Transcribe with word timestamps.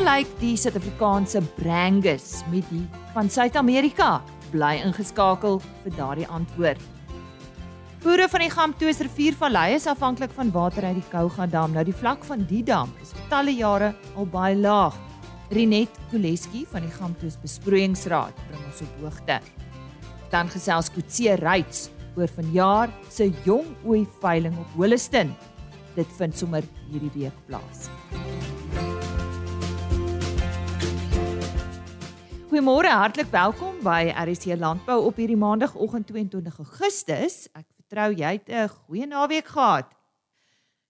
vergelyk 0.00 0.30
die 0.40 0.54
Suid-Afrikaanse 0.56 1.42
Brangus 1.58 2.38
met 2.48 2.64
die 2.72 2.86
van 3.12 3.28
Suid-Amerika? 3.28 4.22
Bly 4.48 4.78
ingeskakel 4.80 5.58
vir 5.82 5.92
daardie 5.92 6.28
antwoord. 6.32 6.80
Boere 8.00 8.24
van 8.32 8.40
die 8.40 8.48
Gamtoos 8.48 9.02
riviervallei 9.04 9.74
is 9.76 9.84
afhanklik 9.90 10.32
van 10.32 10.48
water 10.54 10.86
uit 10.88 11.02
die 11.02 11.10
Kouga 11.12 11.44
dam. 11.44 11.74
Nou 11.76 11.84
die 11.84 11.92
vlak 11.92 12.24
van 12.24 12.46
die 12.48 12.62
dam 12.64 12.94
is 13.02 13.12
vir 13.12 13.28
talle 13.28 13.52
jare 13.52 13.90
al 14.16 14.30
baie 14.32 14.56
laag. 14.56 14.96
Rinet 15.52 16.00
Koleski 16.08 16.64
van 16.72 16.88
die 16.88 16.96
Gamtoos 16.96 17.36
Besproeiingsraad 17.44 18.40
bring 18.46 18.64
ons 18.70 18.80
op 18.86 19.04
hoogte. 19.04 19.36
Dan 20.32 20.48
gesels 20.48 20.88
Kutse 20.96 21.36
Ryds 21.44 21.90
oor 22.16 22.32
vanjaar 22.40 22.96
se 23.12 23.28
jong 23.44 23.68
ooi 23.84 24.06
veiling 24.24 24.56
op 24.64 24.80
Holliston. 24.80 25.36
Dit 25.92 26.08
vind 26.16 26.40
sommer 26.40 26.64
hierdie 26.88 27.12
week 27.18 27.46
plaas. 27.50 27.90
Goeiemôre, 32.50 32.90
hartlik 32.90 33.28
welkom 33.30 33.76
by 33.78 34.08
RC 34.10 34.56
Landbou 34.58 34.96
op 35.06 35.20
hierdie 35.22 35.38
maandagooggend 35.38 36.08
22 36.08 36.56
Augustus. 36.58 37.34
Ek 37.54 37.62
vertrou 37.78 38.08
jy 38.10 38.32
het 38.40 38.48
'n 38.50 38.66
goeie 38.68 39.06
naweek 39.06 39.46
gehad. 39.46 39.86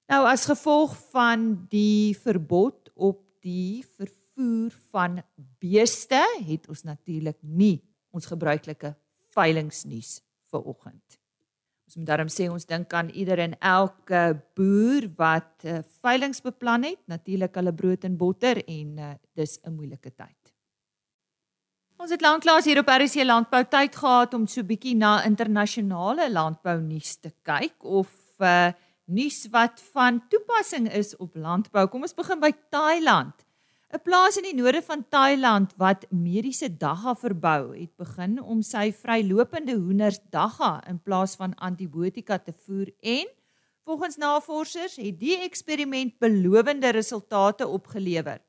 Nou 0.08 0.24
as 0.24 0.46
gevolg 0.48 0.96
van 1.12 1.66
die 1.68 2.16
verbod 2.16 2.88
op 2.96 3.20
die 3.42 3.84
vervoer 3.84 4.72
van 4.90 5.22
beeste 5.60 6.22
het 6.48 6.66
ons 6.68 6.82
natuurlik 6.82 7.36
nie 7.42 7.84
ons 8.10 8.26
gebruikelike 8.26 8.96
veilingnuus 9.36 10.22
vir 10.50 10.60
oggend. 10.64 11.20
Ons 11.84 11.96
moet 11.96 12.06
daarom 12.06 12.28
sê 12.28 12.48
ons 12.48 12.64
dink 12.64 12.92
aan 12.92 13.10
ieder 13.10 13.38
en 13.38 13.58
elke 13.60 14.42
boer 14.54 15.10
wat 15.16 15.64
uh, 15.64 15.82
veilings 16.00 16.40
beplan 16.40 16.84
het, 16.84 17.06
natuurlik 17.06 17.54
hulle 17.54 17.72
brood 17.74 18.04
en 18.04 18.16
botter 18.16 18.64
en 18.66 18.98
uh, 18.98 19.14
dis 19.34 19.60
'n 19.62 19.74
moeilike 19.74 20.10
tyd. 20.16 20.40
Ons 22.00 22.14
het 22.14 22.22
lanklaas 22.24 22.64
hier 22.64 22.78
op 22.80 22.88
RC 22.88 23.26
Landbou 23.28 23.60
tyd 23.68 23.96
gehad 24.00 24.32
om 24.32 24.46
so 24.48 24.64
bietjie 24.64 24.94
na 24.96 25.18
internasionale 25.28 26.30
landbou 26.32 26.78
nuus 26.80 27.18
te 27.20 27.28
kyk 27.44 27.76
of 27.84 28.08
uh 28.40 28.70
nuus 29.10 29.42
wat 29.52 29.82
van 29.92 30.22
toepassing 30.32 30.86
is 30.96 31.12
op 31.18 31.36
landbou. 31.36 31.82
Kom 31.92 32.06
ons 32.06 32.16
begin 32.16 32.40
by 32.40 32.52
Thailand. 32.72 33.44
'n 33.92 34.00
Plaas 34.06 34.38
in 34.40 34.48
die 34.48 34.56
noorde 34.56 34.80
van 34.86 35.04
Thailand 35.12 35.76
wat 35.76 36.06
mediese 36.08 36.70
dagga 36.72 37.14
verbou, 37.14 37.76
het 37.76 37.92
begin 38.00 38.40
om 38.40 38.62
sy 38.62 38.92
vrylopende 38.96 39.76
hoenders 39.76 40.22
dagga 40.30 40.80
in 40.88 41.02
plaas 41.04 41.36
van 41.36 41.52
antibiotika 41.58 42.38
te 42.38 42.54
voer 42.64 42.94
en 43.02 43.26
volgens 43.84 44.16
navorsers 44.16 44.96
het 44.96 45.20
die 45.20 45.36
eksperiment 45.36 46.16
belowende 46.18 46.96
resultate 46.96 47.68
opgelewer. 47.68 48.40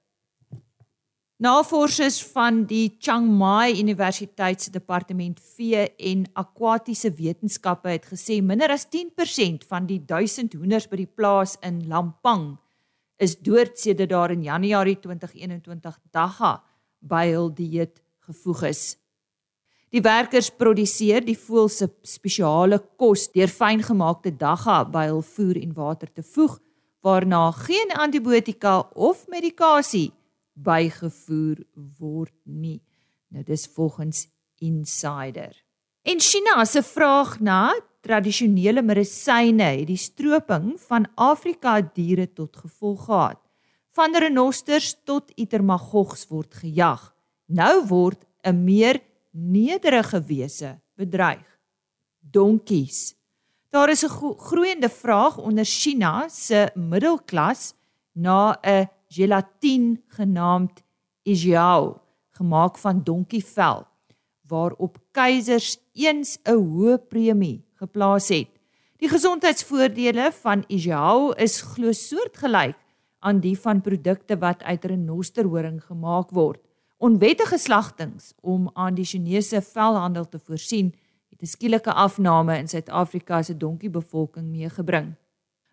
Navorsers 1.41 2.19
van 2.35 2.67
die 2.69 2.97
Chiang 2.99 3.25
Mai 3.33 3.79
Universiteit 3.79 4.61
se 4.61 4.69
departement 4.69 5.39
vee 5.55 5.87
en 5.97 6.27
akwatiese 6.37 7.09
wetenskappe 7.17 7.89
het 7.89 8.05
gesê 8.11 8.37
minder 8.45 8.69
as 8.69 8.85
10% 8.93 9.65
van 9.71 9.87
die 9.89 9.97
1000 10.05 10.53
hoenders 10.53 10.85
by 10.91 10.99
die 10.99 11.07
plaas 11.09 11.55
in 11.65 11.79
Lampang 11.89 12.59
is 13.17 13.33
dood 13.41 13.73
sedert 13.73 14.13
daar 14.13 14.35
in 14.35 14.45
Januarie 14.45 14.99
2021 15.01 15.97
dagga 16.13 16.53
by 17.01 17.23
hul 17.31 17.49
dieet 17.49 17.97
gevoeg 18.29 18.63
is. 18.69 18.85
Die 19.89 20.05
werkers 20.05 20.53
produseer 20.53 21.25
die 21.25 21.39
voël 21.47 21.73
se 21.73 21.89
spesiale 22.05 22.83
kos 23.01 23.31
deur 23.33 23.49
fyngemaakte 23.49 24.37
dagga 24.37 24.83
by 24.85 25.07
hul 25.09 25.25
voer 25.33 25.57
en 25.65 25.73
water 25.73 26.13
te 26.13 26.21
voeg 26.21 26.59
waarna 27.01 27.47
geen 27.65 27.97
antibiotika 27.97 28.83
of 28.93 29.25
medikasie 29.25 30.11
bygevoer 30.63 31.63
word 31.99 32.35
nie. 32.43 32.81
Nou 33.31 33.43
dis 33.43 33.67
volgens 33.75 34.27
Insider. 34.61 35.55
En 36.01 36.19
China 36.19 36.65
se 36.65 36.83
vraag 36.83 37.39
na 37.39 37.73
tradisionele 38.01 38.81
medisyne 38.81 39.63
het 39.63 39.87
die 39.87 39.99
stroping 39.99 40.73
van 40.87 41.05
Afrika 41.15 41.79
diere 41.81 42.27
tot 42.33 42.57
gevolg 42.57 43.05
gehad. 43.05 43.39
Van 43.91 44.15
renosters 44.15 44.95
tot 45.03 45.31
itermagogs 45.35 46.27
word 46.29 46.53
gejag. 46.63 47.11
Nou 47.45 47.85
word 47.87 48.25
'n 48.43 48.63
meer 48.63 49.01
nederige 49.31 50.21
wese 50.21 50.79
bedreig. 50.95 51.59
Donkies. 52.19 53.15
Daar 53.69 53.89
is 53.89 54.03
'n 54.03 54.35
groeiende 54.37 54.89
vraag 54.89 55.37
onder 55.37 55.65
China 55.65 56.27
se 56.29 56.71
middelklas 56.75 57.73
na 58.13 58.57
'n 58.61 58.89
gelatine 59.11 59.99
genaamd 60.15 60.83
Ijiao, 61.27 61.99
gemaak 62.37 62.77
van 62.77 63.03
donkievel, 63.03 63.83
waarop 64.47 64.97
keisers 65.11 65.77
eens 65.93 66.39
'n 66.43 66.55
hoë 66.55 66.97
premie 67.09 67.63
geplaas 67.75 68.29
het. 68.29 68.49
Die 68.97 69.09
gesondheidsvoordele 69.09 70.31
van 70.31 70.63
Ijiao 70.67 71.31
is 71.31 71.61
glo 71.61 71.91
soortgelyk 71.91 72.77
aan 73.19 73.39
die 73.39 73.59
van 73.59 73.81
produkte 73.81 74.37
wat 74.37 74.63
uit 74.63 74.85
renosterhoring 74.85 75.83
gemaak 75.83 76.29
word. 76.29 76.59
Onwettige 76.97 77.57
slagtings 77.57 78.33
om 78.41 78.69
aan 78.73 78.93
die 78.93 79.05
Chinese 79.05 79.61
velhandel 79.61 80.29
te 80.29 80.39
voorsien, 80.39 80.93
het 81.29 81.41
'n 81.41 81.45
skielike 81.45 81.93
afname 81.93 82.57
in 82.57 82.67
Suid-Afrika 82.67 83.41
se 83.41 83.57
donkiebevolking 83.57 84.47
meegebring. 84.51 85.15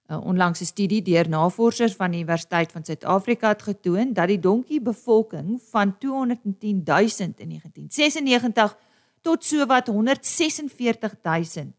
'n 0.09 0.23
onlangse 0.25 0.65
studie 0.65 1.03
deur 1.03 1.29
navorsers 1.29 1.95
van 1.95 2.11
die 2.11 2.23
Universiteit 2.23 2.73
van 2.73 2.85
Suid-Afrika 2.85 3.49
het 3.49 3.63
getoon 3.63 4.13
dat 4.13 4.29
die 4.29 4.41
donkie 4.41 4.81
bevolking 4.81 5.61
van 5.71 5.99
210 5.99 6.83
000 6.85 6.99
in 7.37 7.49
1996 7.49 8.77
tot 9.21 9.45
sowat 9.45 9.87
146 9.87 11.15
000 11.23 11.73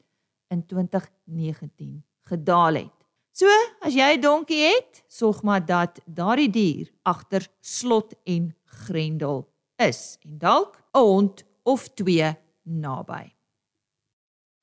in 0.47 0.65
2019 0.65 2.03
gedaal 2.21 2.73
het. 2.73 2.97
So, 3.31 3.47
as 3.79 3.93
jy 3.93 4.17
'n 4.17 4.21
donkie 4.21 4.61
het, 4.61 5.03
sorg 5.07 5.41
maar 5.43 5.65
dat 5.65 5.99
daardie 6.05 6.49
dier 6.49 6.91
agter 7.03 7.47
slot 7.61 8.13
en 8.23 8.55
grendel 8.65 9.47
is 9.77 10.17
en 10.21 10.37
dalk 10.37 10.83
'n 10.93 10.99
hond 10.99 11.43
of 11.63 11.87
twee 11.87 12.35
naby. 12.63 13.38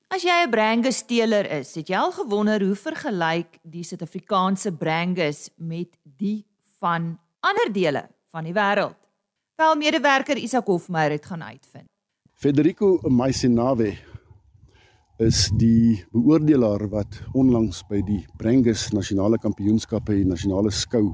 As 0.07 0.23
jy 0.23 0.45
'n 0.45 0.51
Brangus 0.51 1.01
teeler 1.03 1.45
is, 1.51 1.75
het 1.75 1.89
jy 1.91 1.97
al 1.99 2.13
gewonder 2.15 2.63
hoe 2.63 2.75
vergelyk 2.79 3.59
die 3.67 3.83
Suid-Afrikaanse 3.83 4.71
Brangus 4.71 5.49
met 5.57 5.99
die 6.03 6.45
van 6.79 7.19
ander 7.43 7.67
dele 7.73 8.07
van 8.31 8.47
die 8.47 8.53
wêreld? 8.55 8.95
Wel 9.59 9.75
medewerker 9.75 10.37
Isak 10.37 10.67
Hofmeyer 10.67 11.11
het 11.11 11.25
gaan 11.25 11.43
uitvind. 11.43 11.91
Federico 12.33 13.01
Maisenave 13.09 13.97
is 15.19 15.49
die 15.59 16.05
beoordelaar 16.13 16.87
wat 16.87 17.19
onlangs 17.33 17.83
by 17.89 17.99
die 18.01 18.23
Brangus 18.37 18.93
Nasionale 18.93 19.37
Kampioenskappe 19.37 20.13
en 20.15 20.31
Nasionale 20.31 20.71
Skou 20.71 21.11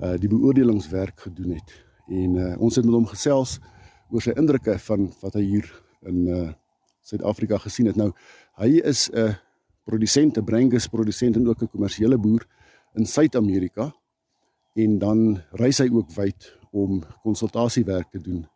uh 0.00 0.16
die 0.16 0.28
beoordelingswerk 0.28 1.20
gedoen 1.20 1.58
het. 1.60 1.70
En 2.08 2.36
uh 2.36 2.54
ons 2.56 2.76
het 2.76 2.84
met 2.84 2.94
hom 2.94 3.06
gesels 3.12 3.58
oor 4.08 4.22
sy 4.22 4.32
indrukke 4.40 4.78
van 4.78 5.12
wat 5.20 5.34
hy 5.34 5.42
hier 5.42 5.68
in 6.08 6.28
uh 6.28 6.52
Suid-Afrika 7.06 7.58
gesien 7.62 7.86
het. 7.86 7.96
Nou 7.96 8.10
hy 8.58 8.80
is 8.82 9.10
'n 9.10 9.36
produsent, 9.84 10.38
'n 10.38 10.44
Brangus 10.44 10.88
produsent 10.88 11.36
en 11.36 11.48
ook 11.48 11.62
'n 11.62 11.68
kommersiële 11.68 12.18
boer 12.18 12.46
in 12.94 13.06
Suid-Amerika 13.06 13.92
en 14.74 14.98
dan 14.98 15.40
reis 15.50 15.78
hy 15.78 15.88
ook 15.92 16.10
wyd 16.14 16.58
om 16.70 17.02
konsultasiewerk 17.22 18.10
te 18.10 18.20
doen 18.20 18.46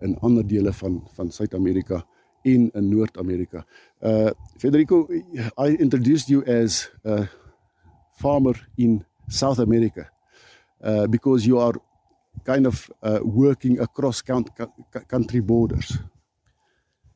in 0.00 0.18
ander 0.18 0.46
dele 0.46 0.72
van 0.72 1.02
van 1.14 1.30
Suid-Amerika 1.30 2.06
en 2.42 2.70
in 2.72 2.88
Noord-Amerika. 2.88 3.66
Uh 4.00 4.30
Federico, 4.56 5.06
I 5.56 5.76
introduced 5.78 6.28
you 6.28 6.44
as 6.44 6.90
a 7.04 7.28
farmer 8.12 8.68
in 8.76 9.04
South 9.26 9.58
America. 9.58 10.10
Uh 10.84 11.06
because 11.06 11.46
you 11.46 11.60
are 11.60 11.80
kind 12.42 12.66
of 12.66 12.88
uh 13.02 13.20
working 13.22 13.80
across 13.80 14.22
country 15.06 15.44
borders. 15.44 15.98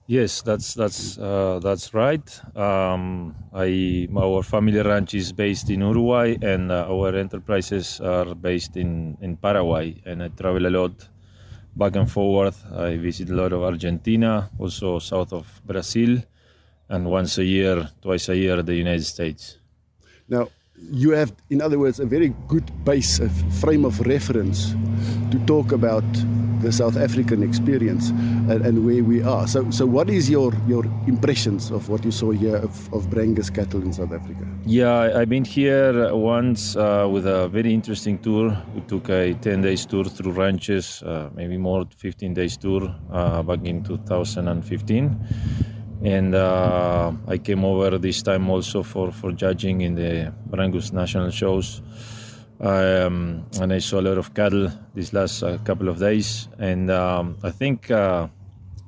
Yes, 0.07 0.43
that's 0.43 0.75
that's 0.75 1.17
uh, 1.17 1.61
that's 1.63 1.95
right. 1.95 2.29
Um, 2.55 3.35
I 3.55 4.07
our 4.15 4.43
family 4.43 4.81
ranch 4.83 5.15
is 5.15 5.33
based 5.33 5.71
in 5.71 5.81
Uruguay, 5.81 6.37
and 6.43 6.71
uh, 6.71 6.87
our 6.91 7.17
enterprises 7.17 8.01
are 8.03 8.35
based 8.35 8.77
in 8.77 9.17
in 9.23 9.39
Paraguay. 9.39 9.97
And 10.05 10.23
I 10.23 10.29
travel 10.29 10.67
a 10.67 10.69
lot 10.69 11.09
back 11.75 11.97
and 11.97 12.11
forth. 12.11 12.63
I 12.71 12.99
visit 12.99 13.31
a 13.31 13.35
lot 13.35 13.55
of 13.55 13.63
Argentina, 13.63 14.51
also 14.59 14.99
south 14.99 15.33
of 15.33 15.49
Brazil, 15.65 16.23
and 16.91 17.07
once 17.09 17.39
a 17.39 17.45
year, 17.45 17.89
twice 18.03 18.29
a 18.29 18.37
year, 18.37 18.63
the 18.63 18.75
United 18.75 19.07
States. 19.07 19.59
Now, 20.29 20.49
you 20.77 21.11
have, 21.11 21.33
in 21.51 21.61
other 21.61 21.79
words, 21.79 22.01
a 22.01 22.07
very 22.07 22.35
good 22.49 22.71
base, 22.85 23.21
a 23.21 23.29
frame 23.61 23.85
of 23.85 24.01
reference 24.01 24.75
to 25.31 25.39
talk 25.47 25.73
about 25.73 26.05
the 26.65 26.73
South 26.73 26.97
African 26.97 27.43
experience 27.43 28.09
and, 28.49 28.65
and, 28.65 28.87
where 28.87 29.05
we 29.05 29.23
are. 29.23 29.47
So, 29.47 29.71
so 29.71 29.85
what 29.85 30.09
is 30.09 30.31
your 30.31 30.53
your 30.67 30.85
impressions 31.07 31.71
of 31.71 31.89
what 31.91 32.05
you 32.05 32.11
saw 32.11 32.31
here 32.31 32.57
of, 32.57 32.93
of 32.95 33.11
Brangus 33.11 33.55
cattle 33.55 33.83
in 33.83 33.93
South 33.93 34.13
Africa? 34.13 34.47
Yeah, 34.65 35.13
I've 35.15 35.29
been 35.29 35.45
here 35.45 36.15
once 36.15 36.75
uh, 36.75 37.07
with 37.11 37.27
a 37.27 37.49
very 37.49 37.75
interesting 37.75 38.19
tour. 38.19 38.57
We 38.75 38.81
took 38.83 39.11
a 39.11 39.35
10 39.35 39.61
days 39.61 39.85
tour 39.85 40.05
through 40.05 40.33
ranches, 40.33 41.03
uh, 41.03 41.29
maybe 41.35 41.59
more 41.59 41.85
15 41.97 42.33
days 42.33 42.57
tour 42.57 42.95
uh, 43.13 43.43
back 43.43 43.61
in 43.65 43.85
2015. 43.85 45.74
And 46.05 46.35
uh, 46.35 47.13
I 47.27 47.39
came 47.39 47.65
over 47.65 47.97
this 47.97 48.23
time 48.23 48.51
also 48.51 48.83
for, 48.83 49.11
for 49.11 49.33
judging 49.33 49.81
in 49.81 49.95
the 49.95 50.35
Brangus 50.51 50.93
national 50.93 51.31
shows. 51.31 51.81
Um, 52.61 53.47
and 53.59 53.73
I 53.73 53.79
saw 53.79 54.01
a 54.01 54.03
lot 54.03 54.19
of 54.19 54.35
cattle 54.35 54.71
these 54.95 55.15
last 55.15 55.43
uh, 55.43 55.57
couple 55.65 55.89
of 55.89 55.99
days. 55.99 56.49
And 56.59 56.91
um, 56.91 57.39
I 57.43 57.51
think 57.51 57.91
uh, 57.91 58.29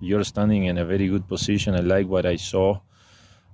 you're 0.01 0.25
standing 0.25 0.65
in 0.65 0.77
a 0.77 0.85
very 0.85 1.09
good 1.09 1.27
position. 1.27 1.75
I 1.75 1.81
like 1.81 2.07
what 2.07 2.27
I 2.27 2.37
saw. 2.37 2.81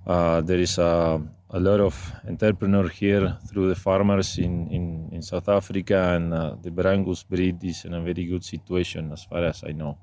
Uh, 0.04 0.40
there 0.40 0.58
is 0.58 0.78
a, 0.78 1.22
a, 1.50 1.60
lot 1.60 1.78
of 1.78 2.12
entrepreneur 2.26 2.88
here 2.88 3.38
through 3.48 3.68
the 3.68 3.76
farmers 3.76 4.38
in, 4.38 4.66
in, 4.72 5.08
in 5.12 5.22
South 5.22 5.48
Africa, 5.48 6.14
and 6.16 6.34
uh, 6.34 6.56
the 6.60 6.70
Brangus 6.70 7.24
breed 7.24 7.62
is 7.62 7.84
in 7.84 7.94
a 7.94 8.02
very 8.02 8.24
good 8.24 8.44
situation 8.44 9.12
as 9.12 9.22
far 9.22 9.44
as 9.44 9.62
I 9.64 9.70
know. 9.70 9.98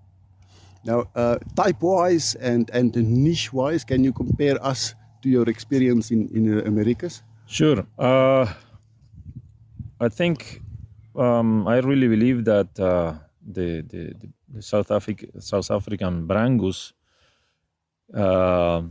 Now, 0.86 1.06
uh, 1.16 1.38
type 1.56 1.82
wise 1.82 2.36
and, 2.36 2.70
and 2.74 2.96
niche 2.96 3.52
wise, 3.52 3.84
can 3.84 4.04
you 4.04 4.14
compare 4.14 4.64
us 4.64 4.96
to 5.22 5.30
your 5.30 5.50
experience 5.50 6.12
in, 6.12 6.30
in 6.34 6.56
the 6.56 6.66
Americas? 6.66 7.24
Sure. 7.46 7.86
Uh, 7.98 8.46
I 10.00 10.10
think 10.10 10.62
um, 11.16 11.68
I 11.68 11.80
really 11.80 12.08
believe 12.08 12.46
that 12.46 12.80
uh, 12.80 13.16
the, 13.46 13.82
the, 13.82 14.14
the, 14.48 14.62
South, 14.62 14.88
South 15.40 15.72
African 15.72 16.28
Brangus 16.28 16.94
uh, 18.14 18.82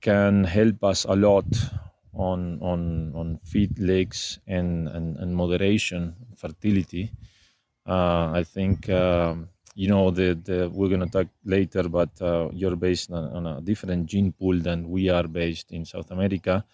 can 0.00 0.44
help 0.44 0.84
us 0.84 1.04
a 1.04 1.16
lot 1.16 1.46
on 2.12 2.58
on 2.60 3.12
on 3.14 3.38
feed 3.38 3.78
legs 3.78 4.40
and, 4.46 4.88
and, 4.88 5.16
and 5.16 5.34
moderation 5.34 6.14
fertility. 6.36 7.12
Uh, 7.86 8.32
I 8.34 8.44
think 8.44 8.88
um, 8.90 9.48
you 9.78 9.86
know 9.86 10.10
the, 10.10 10.34
the 10.48 10.68
we're 10.74 10.88
gonna 10.88 11.06
talk 11.06 11.28
later, 11.44 11.84
but 11.88 12.10
uh, 12.20 12.48
you're 12.52 12.74
based 12.74 13.12
on, 13.12 13.24
on, 13.36 13.46
a 13.46 13.60
different 13.60 14.06
gene 14.06 14.32
pool 14.32 14.58
than 14.58 14.90
we 14.90 15.08
are 15.08 15.28
based 15.28 15.70
in 15.70 15.84
South 15.84 16.10
America. 16.10 16.64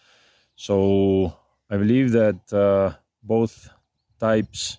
So 0.56 1.36
I 1.68 1.76
believe 1.76 2.12
that 2.12 2.40
uh, 2.50 2.96
both 3.22 3.68
types 4.18 4.78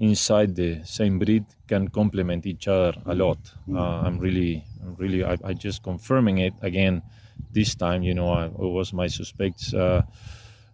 inside 0.00 0.56
the 0.56 0.82
same 0.84 1.20
breed 1.20 1.44
can 1.68 1.86
complement 1.86 2.44
each 2.44 2.66
other 2.66 2.92
a 3.06 3.14
lot. 3.14 3.38
Uh, 3.72 3.78
I'm 3.78 4.18
really, 4.18 4.64
I'm 4.82 4.96
really, 4.96 5.22
I, 5.22 5.36
I, 5.44 5.52
just 5.52 5.84
confirming 5.84 6.38
it 6.38 6.54
again 6.62 7.02
this 7.52 7.76
time. 7.76 8.02
You 8.02 8.14
know, 8.14 8.30
I, 8.32 8.46
it 8.46 8.72
was 8.78 8.92
my 8.92 9.06
suspects 9.06 9.72
uh, 9.72 10.02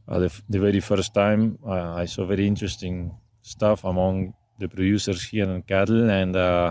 uh, 0.09 0.19
the, 0.19 0.41
the, 0.49 0.61
very 0.61 0.81
first 0.81 1.13
time. 1.13 1.59
Uh, 1.67 1.93
I 1.93 2.07
saw 2.07 2.25
very 2.25 2.47
interesting 2.47 3.13
stuff 3.43 3.85
among 3.85 4.33
the 4.59 4.69
producers 4.69 5.29
here 5.29 5.45
in 5.45 5.61
cattle, 5.63 6.09
and 6.09 6.35
uh, 6.35 6.71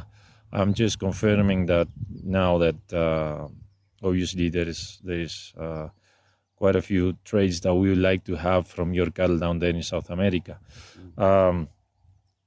I'm 0.52 0.74
just 0.74 1.00
confirming 1.00 1.66
that 1.68 1.88
now 2.24 2.58
that 2.60 2.94
uh, 2.94 3.48
obviously 4.04 4.50
there 4.50 4.68
is 4.68 5.00
there 5.04 5.20
is 5.22 5.54
quite 6.56 6.76
a 6.76 6.82
few 6.82 7.18
traits 7.26 7.60
that 7.62 7.74
we 7.76 7.90
would 7.90 8.00
like 8.00 8.24
to 8.26 8.36
have 8.36 8.68
from 8.68 8.94
your 8.94 9.12
cattle 9.12 9.38
down 9.38 9.60
there 9.60 9.70
in 9.72 9.84
South 9.84 10.10
America. 10.10 10.60
Um, 11.18 11.70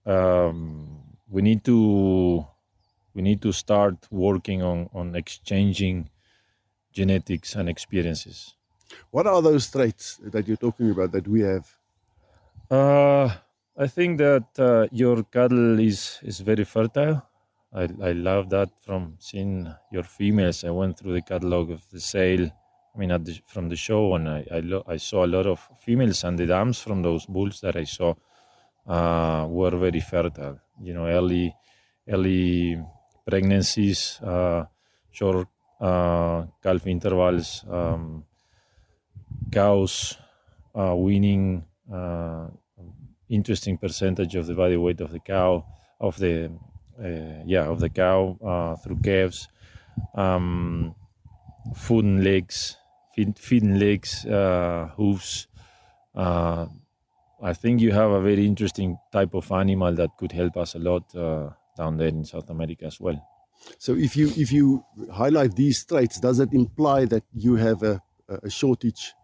um, 0.07 1.01
we 1.29 1.43
need 1.43 1.65
to 1.65 2.47
we 3.15 3.23
need 3.23 3.43
to 3.43 3.53
start 3.53 4.07
working 4.11 4.63
on 4.63 4.89
on 4.95 5.15
exchanging 5.15 6.11
genetics 6.93 7.55
and 7.55 7.69
experiences. 7.69 8.57
What 9.11 9.27
are 9.27 9.43
those 9.43 9.71
traits 9.71 10.19
that 10.23 10.49
you're 10.49 10.57
talking 10.57 10.91
about 10.91 11.13
that 11.13 11.29
we 11.29 11.41
have? 11.43 11.67
Uh, 12.71 13.31
I 13.77 13.87
think 13.87 14.19
that 14.19 14.47
uh, 14.59 14.89
your 14.91 15.23
cattle 15.25 15.79
is 15.81 16.19
is 16.23 16.41
very 16.41 16.65
fertile. 16.65 17.28
I, 17.73 17.83
I 18.03 18.13
love 18.13 18.51
that 18.51 18.71
from 18.81 19.17
seeing 19.21 19.73
your 19.93 20.03
females. 20.03 20.65
I 20.65 20.71
went 20.71 20.99
through 20.99 21.13
the 21.15 21.23
catalog 21.23 21.71
of 21.71 21.89
the 21.91 22.01
sale 22.01 22.51
I 22.95 22.99
mean, 22.99 23.11
the, 23.11 23.41
from 23.47 23.69
the 23.69 23.77
show, 23.77 24.15
and 24.17 24.29
I 24.29 24.45
I, 24.51 24.61
lo- 24.61 24.83
I, 24.87 24.97
saw 24.97 25.25
a 25.25 25.29
lot 25.37 25.47
of 25.47 25.61
females, 25.79 26.25
and 26.25 26.37
the 26.39 26.47
dams 26.47 26.81
from 26.81 27.03
those 27.03 27.27
bulls 27.27 27.61
that 27.61 27.77
I 27.77 27.85
saw 27.85 28.15
uh, 28.87 29.47
were 29.49 29.77
very 29.77 30.01
fertile. 30.01 30.59
You 30.81 30.95
know, 30.95 31.07
early 31.07 31.55
early 32.09 32.83
pregnancies, 33.27 34.21
uh, 34.23 34.65
short 35.11 35.49
uh, 35.81 36.47
calf 36.63 36.87
intervals, 36.87 37.65
um, 37.69 38.25
cows 39.51 40.17
uh, 40.75 40.95
winning 40.97 41.65
uh, 41.93 42.49
interesting 43.29 43.77
percentage 43.79 44.35
of 44.35 44.47
the 44.47 44.55
body 44.55 44.77
weight 44.77 45.01
of 45.01 45.11
the 45.11 45.21
cow 45.21 45.65
of 46.01 46.17
the 46.19 46.51
yeah 47.01 47.67
of 47.67 47.81
the 47.81 47.89
cow 47.89 48.77
through 48.83 49.01
calves. 49.03 49.49
Um, 50.15 50.95
foot 51.75 52.05
and 52.05 52.23
legs 52.23 52.77
feet, 53.19 53.39
feet 53.39 53.63
and 53.63 53.79
legs, 53.79 54.25
uh, 54.27 54.91
hooves. 54.97 55.49
Uh, 56.15 56.67
I 57.43 57.53
think 57.53 57.81
you 57.81 57.93
have 57.93 58.11
a 58.11 58.21
very 58.21 58.47
interesting 58.47 58.99
type 59.13 59.35
of 59.35 59.51
animal 59.53 59.93
that 59.95 60.11
could 60.19 60.33
help 60.33 60.57
us 60.57 60.75
a 60.75 60.79
lot 60.79 61.15
uh, 61.15 61.51
down 61.77 61.97
there 61.97 62.09
in 62.09 62.25
South 62.25 62.51
America 62.51 62.87
as 62.87 63.01
well. 63.01 63.21
So, 63.79 63.95
if 63.95 64.17
you 64.17 64.29
if 64.37 64.53
you 64.53 64.85
highlight 65.13 65.57
these 65.57 65.85
traits, 65.85 66.21
does 66.21 66.39
it 66.39 66.53
imply 66.53 67.07
that 67.07 67.25
you 67.33 67.57
have 67.57 67.83
a, 67.83 68.01
a 68.29 68.51
shortage 68.51 69.15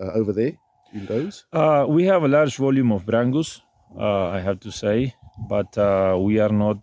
uh, 0.00 0.12
over 0.14 0.32
there 0.32 0.54
in 0.94 1.04
those? 1.06 1.44
Uh, 1.52 1.84
we 1.88 2.04
have 2.04 2.22
a 2.22 2.28
large 2.28 2.56
volume 2.56 2.92
of 2.92 3.04
Brangus, 3.04 3.60
uh, 3.96 4.28
I 4.28 4.40
have 4.40 4.58
to 4.60 4.70
say, 4.70 5.14
but 5.48 5.76
we 6.20 6.38
are 6.38 6.52
not 6.52 6.80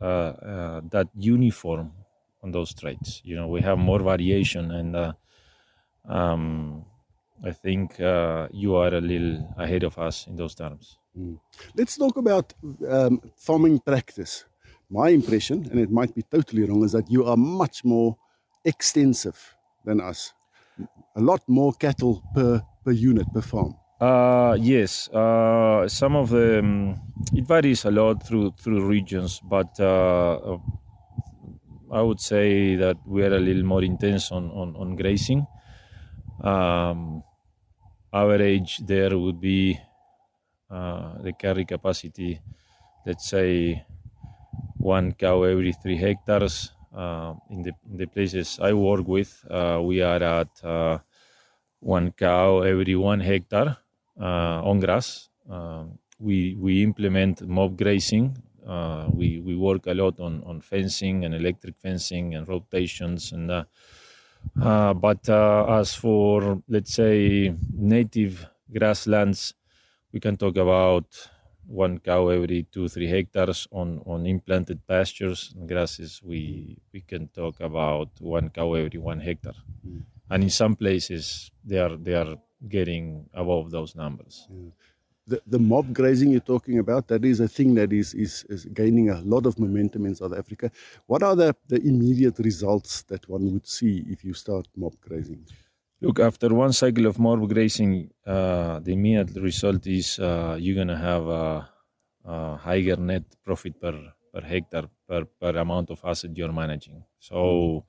that 0.00 1.08
uniform 1.16 1.92
on 2.42 2.52
those 2.52 2.74
traits. 2.74 3.20
You 3.24 3.36
know, 3.36 3.48
we 3.48 3.60
have 3.62 3.78
more 3.78 4.00
variation 4.00 4.70
and 4.70 5.14
um, 6.08 6.84
I 7.44 7.52
think 7.52 8.00
uh, 8.00 8.48
you 8.50 8.76
are 8.76 8.94
a 8.94 9.00
little 9.00 9.54
ahead 9.58 9.82
of 9.82 9.98
us 9.98 10.26
in 10.26 10.36
those 10.36 10.54
terms. 10.54 10.98
Mm. 11.18 11.38
Let's 11.74 11.96
talk 11.96 12.16
about 12.16 12.54
um, 12.88 13.20
farming 13.36 13.80
practice. 13.80 14.44
My 14.88 15.08
impression, 15.08 15.68
and 15.70 15.80
it 15.80 15.90
might 15.90 16.14
be 16.14 16.22
totally 16.22 16.62
wrong, 16.64 16.84
is 16.84 16.92
that 16.92 17.10
you 17.10 17.24
are 17.26 17.36
much 17.36 17.84
more 17.84 18.16
extensive 18.64 19.56
than 19.84 20.00
us. 20.00 20.32
A 21.16 21.20
lot 21.20 21.40
more 21.48 21.72
cattle 21.72 22.22
per 22.34 22.62
per 22.84 22.92
unit 22.92 23.26
per 23.32 23.40
farm. 23.40 23.74
Uh, 24.00 24.56
yes, 24.60 25.08
uh, 25.08 25.88
some 25.88 26.16
of 26.16 26.28
the 26.28 26.58
um, 26.58 27.00
it 27.32 27.46
varies 27.46 27.84
a 27.86 27.90
lot 27.90 28.22
through 28.26 28.52
through 28.60 28.84
regions, 28.86 29.40
but 29.40 29.78
uh, 29.80 30.58
I 31.90 32.02
would 32.02 32.20
say 32.20 32.74
that 32.76 32.96
we 33.06 33.22
are 33.24 33.34
a 33.34 33.40
little 33.40 33.62
more 33.64 33.82
intense 33.82 34.30
on 34.32 34.50
on, 34.50 34.74
on 34.76 34.96
grazing 34.96 35.46
um, 36.42 37.22
average 38.12 38.78
there 38.86 39.18
would 39.18 39.40
be 39.40 39.78
uh, 40.70 41.18
the 41.22 41.32
carry 41.32 41.64
capacity, 41.64 42.40
let's 43.06 43.28
say 43.28 43.84
one 44.78 45.12
cow 45.12 45.42
every 45.44 45.72
three 45.72 45.96
hectares. 45.96 46.72
Uh, 46.94 47.34
in, 47.50 47.62
the, 47.62 47.72
in 47.90 47.96
the 47.98 48.06
places 48.06 48.58
I 48.62 48.72
work 48.72 49.06
with, 49.08 49.44
uh, 49.50 49.80
we 49.82 50.02
are 50.02 50.22
at 50.22 50.64
uh, 50.64 50.98
one 51.80 52.12
cow 52.12 52.60
every 52.62 52.96
one 52.96 53.20
hectare 53.20 53.68
uh, 53.68 53.85
on 54.18 54.80
grass. 54.80 55.28
Um, 55.48 55.98
we 56.18 56.54
we 56.54 56.82
implement 56.82 57.46
mob 57.46 57.76
grazing. 57.76 58.36
Uh, 58.66 59.08
we 59.12 59.38
we 59.40 59.54
work 59.54 59.86
a 59.86 59.94
lot 59.94 60.18
on 60.18 60.42
on 60.44 60.60
fencing 60.60 61.24
and 61.24 61.34
electric 61.34 61.78
fencing 61.78 62.34
and 62.34 62.48
rotations 62.48 63.32
and 63.32 63.50
uh, 64.60 64.94
but 64.94 65.28
uh, 65.28 65.66
as 65.80 65.94
for, 65.94 66.62
let's 66.68 66.94
say, 66.94 67.54
native 67.72 68.46
grasslands, 68.72 69.54
we 70.12 70.20
can 70.20 70.36
talk 70.36 70.56
about 70.56 71.06
one 71.66 71.98
cow 71.98 72.28
every 72.28 72.62
two, 72.72 72.88
three 72.88 73.08
hectares 73.08 73.66
on, 73.72 74.00
on 74.06 74.26
implanted 74.26 74.86
pastures 74.86 75.52
and 75.56 75.68
grasses. 75.68 76.22
We, 76.22 76.78
we 76.92 77.00
can 77.00 77.28
talk 77.28 77.60
about 77.60 78.08
one 78.20 78.50
cow 78.50 78.74
every 78.74 78.98
one 78.98 79.20
hectare. 79.20 79.52
Mm. 79.86 80.02
And 80.30 80.42
in 80.44 80.50
some 80.50 80.76
places, 80.76 81.50
they 81.64 81.78
are, 81.78 81.96
they 81.96 82.14
are 82.14 82.36
getting 82.68 83.28
above 83.34 83.70
those 83.70 83.94
numbers. 83.94 84.46
Yeah 84.50 84.70
the, 85.26 85.42
the 85.46 85.58
mob 85.58 85.92
grazing 85.92 86.30
you're 86.30 86.40
talking 86.40 86.78
about, 86.78 87.08
that 87.08 87.24
is 87.24 87.40
a 87.40 87.48
thing 87.48 87.74
that 87.74 87.92
is, 87.92 88.14
is, 88.14 88.44
is 88.48 88.64
gaining 88.66 89.10
a 89.10 89.20
lot 89.22 89.46
of 89.46 89.58
momentum 89.58 90.06
in 90.06 90.14
South 90.14 90.34
Africa. 90.36 90.70
What 91.06 91.22
are 91.22 91.34
the, 91.34 91.56
the 91.68 91.80
immediate 91.82 92.38
results 92.38 93.02
that 93.04 93.28
one 93.28 93.52
would 93.52 93.66
see 93.66 94.04
if 94.08 94.24
you 94.24 94.34
start 94.34 94.68
mob 94.76 94.94
grazing? 95.00 95.44
Look, 96.00 96.20
after 96.20 96.54
one 96.54 96.72
cycle 96.72 97.06
of 97.06 97.18
mob 97.18 97.48
grazing, 97.48 98.10
uh, 98.24 98.80
the 98.80 98.92
immediate 98.92 99.34
result 99.36 99.86
is 99.86 100.18
uh, 100.18 100.56
you're 100.60 100.76
going 100.76 100.88
to 100.88 100.96
have 100.96 101.26
a, 101.26 101.68
a, 102.24 102.56
higher 102.56 102.96
net 102.96 103.24
profit 103.42 103.80
per, 103.80 103.98
per 104.32 104.42
hectare 104.42 104.88
per, 105.08 105.24
per 105.24 105.56
amount 105.56 105.90
of 105.90 106.00
asset 106.04 106.36
you're 106.36 106.52
managing. 106.52 107.02
So 107.18 107.84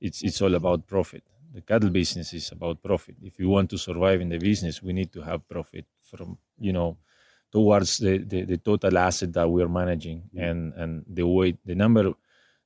it's 0.00 0.22
it's 0.22 0.42
all 0.42 0.54
about 0.54 0.86
profit. 0.86 1.22
The 1.54 1.62
cattle 1.62 1.90
business 1.90 2.34
is 2.34 2.50
about 2.50 2.82
profit. 2.82 3.14
If 3.22 3.38
you 3.38 3.48
want 3.48 3.70
to 3.70 3.78
survive 3.78 4.20
in 4.20 4.28
the 4.28 4.38
business, 4.38 4.82
we 4.82 4.92
need 4.92 5.12
to 5.12 5.22
have 5.22 5.48
profit 5.48 5.86
from 6.02 6.36
you 6.58 6.72
know 6.72 6.98
towards 7.52 7.98
the, 7.98 8.18
the, 8.18 8.42
the 8.42 8.58
total 8.58 8.98
asset 8.98 9.32
that 9.32 9.48
we 9.48 9.62
are 9.62 9.68
managing 9.68 10.18
mm-hmm. 10.22 10.42
and 10.42 10.74
and 10.74 11.04
the 11.06 11.24
way 11.24 11.56
the 11.64 11.76
number 11.76 12.12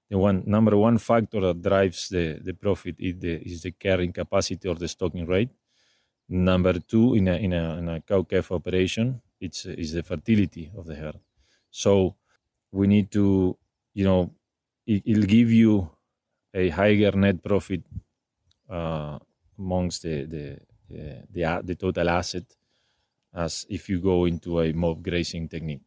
the 0.08 0.16
one 0.16 0.42
number 0.46 0.74
one 0.74 0.96
factor 0.96 1.40
that 1.40 1.60
drives 1.60 2.08
the, 2.08 2.40
the 2.42 2.54
profit 2.54 2.96
is 2.98 3.14
the 3.20 3.34
is 3.46 3.62
the 3.62 3.72
carrying 3.72 4.12
capacity 4.12 4.66
or 4.66 4.74
the 4.74 4.88
stocking 4.88 5.26
rate. 5.26 5.50
Number 6.30 6.78
two, 6.78 7.14
in 7.14 7.28
a 7.28 7.36
in 7.36 7.52
a, 7.52 7.76
in 7.76 7.88
a 7.88 8.00
cow 8.00 8.22
calf 8.22 8.52
operation, 8.52 9.20
it's 9.38 9.66
is 9.66 9.92
the 9.92 10.02
fertility 10.02 10.70
of 10.76 10.86
the 10.86 10.94
herd. 10.94 11.18
So 11.70 12.16
we 12.72 12.86
need 12.86 13.10
to, 13.12 13.56
you 13.92 14.04
know, 14.04 14.30
it, 14.86 15.02
will 15.06 15.26
give 15.26 15.52
you 15.52 15.90
a 16.54 16.70
higher 16.70 17.12
net 17.12 17.42
profit 17.42 17.82
uh, 18.68 19.18
amongst 19.58 20.02
the 20.02 20.24
the, 20.26 20.58
the 20.88 21.24
the 21.30 21.62
the 21.64 21.74
total 21.74 22.08
asset 22.08 22.44
as 23.34 23.66
if 23.68 23.88
you 23.88 24.00
go 24.00 24.26
into 24.26 24.60
a 24.60 24.72
mob 24.72 25.02
grazing 25.02 25.48
technique. 25.48 25.82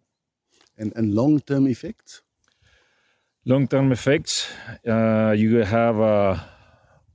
And 0.77 0.91
and 0.97 1.15
long 1.15 1.39
term 1.39 1.67
effects. 1.67 2.23
Long 3.45 3.67
term 3.67 3.91
effects, 3.91 4.51
uh, 4.87 5.33
you 5.35 5.57
have 5.57 5.99
uh, 5.99 6.37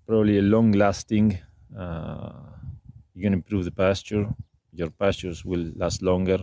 probably 0.06 0.38
a 0.38 0.42
long 0.42 0.73
lasting. 0.73 1.38
Uh, 1.76 2.32
you 3.14 3.23
can 3.23 3.32
improve 3.32 3.64
the 3.64 3.70
pasture. 3.70 4.26
Your 4.73 4.90
pastures 4.90 5.44
will 5.44 5.70
last 5.76 6.02
longer. 6.02 6.38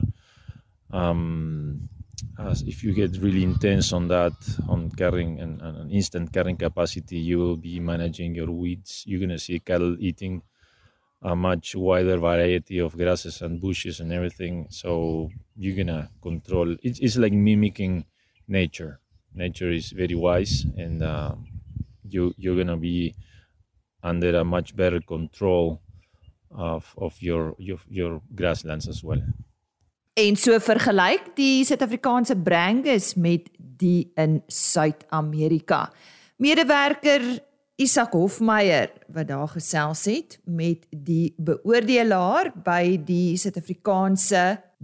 Um, 0.92 1.89
as 2.39 2.62
if 2.63 2.84
you 2.84 2.93
get 2.93 3.17
really 3.17 3.43
intense 3.43 3.93
on 3.93 4.08
that, 4.10 4.34
on 4.70 4.89
carrying 4.91 5.39
an 5.39 5.89
instant 5.91 6.32
carrying 6.34 6.58
capacity, 6.58 7.17
you 7.17 7.38
will 7.39 7.58
be 7.58 7.79
managing 7.79 8.36
your 8.36 8.51
weeds. 8.51 9.03
You're 9.08 9.20
gonna 9.22 9.39
see 9.39 9.60
cattle 9.60 9.96
eating 10.00 10.43
a 11.22 11.36
much 11.36 11.75
wider 11.75 12.17
variety 12.17 12.79
of 12.79 12.98
grasses 12.98 13.41
and 13.41 13.62
bushes 13.62 14.00
and 14.00 14.12
everything. 14.13 14.67
So 14.70 15.29
you're 15.55 15.77
gonna 15.77 16.12
control. 16.22 16.75
It's, 16.84 17.00
it's 17.00 17.17
like 17.17 17.34
mimicking 17.34 18.05
nature. 18.48 19.00
Nature 19.34 19.72
is 19.72 19.91
very 19.91 20.15
wise, 20.15 20.65
and 20.77 21.01
uh, 21.03 21.36
you 22.08 22.34
you're 22.38 22.58
gonna 22.58 22.77
be 22.77 23.15
under 24.03 24.36
a 24.38 24.43
much 24.46 24.75
better 24.75 25.01
control 25.01 25.82
of 26.51 26.93
of 26.98 27.22
your 27.22 27.55
your, 27.60 27.79
your 27.89 28.22
grasslands 28.36 28.88
as 28.88 29.03
well. 29.03 29.22
En 30.13 30.36
so 30.38 30.53
vergelyk 30.62 31.32
die 31.34 31.63
Suid-Afrikaanse 31.65 32.36
Brangus 32.38 33.15
met 33.17 33.48
die 33.58 34.12
in 34.13 34.43
Suid-Amerika. 34.46 35.88
Medewerker 36.38 37.24
Isak 37.82 38.12
Hofmeyer 38.13 38.91
wat 39.10 39.32
daar 39.32 39.50
gesels 39.50 40.03
het 40.05 40.36
met 40.46 40.84
die 40.93 41.34
beoordelaar 41.41 42.51
by 42.53 43.00
die 43.01 43.34
Suid-Afrikaanse 43.41 44.43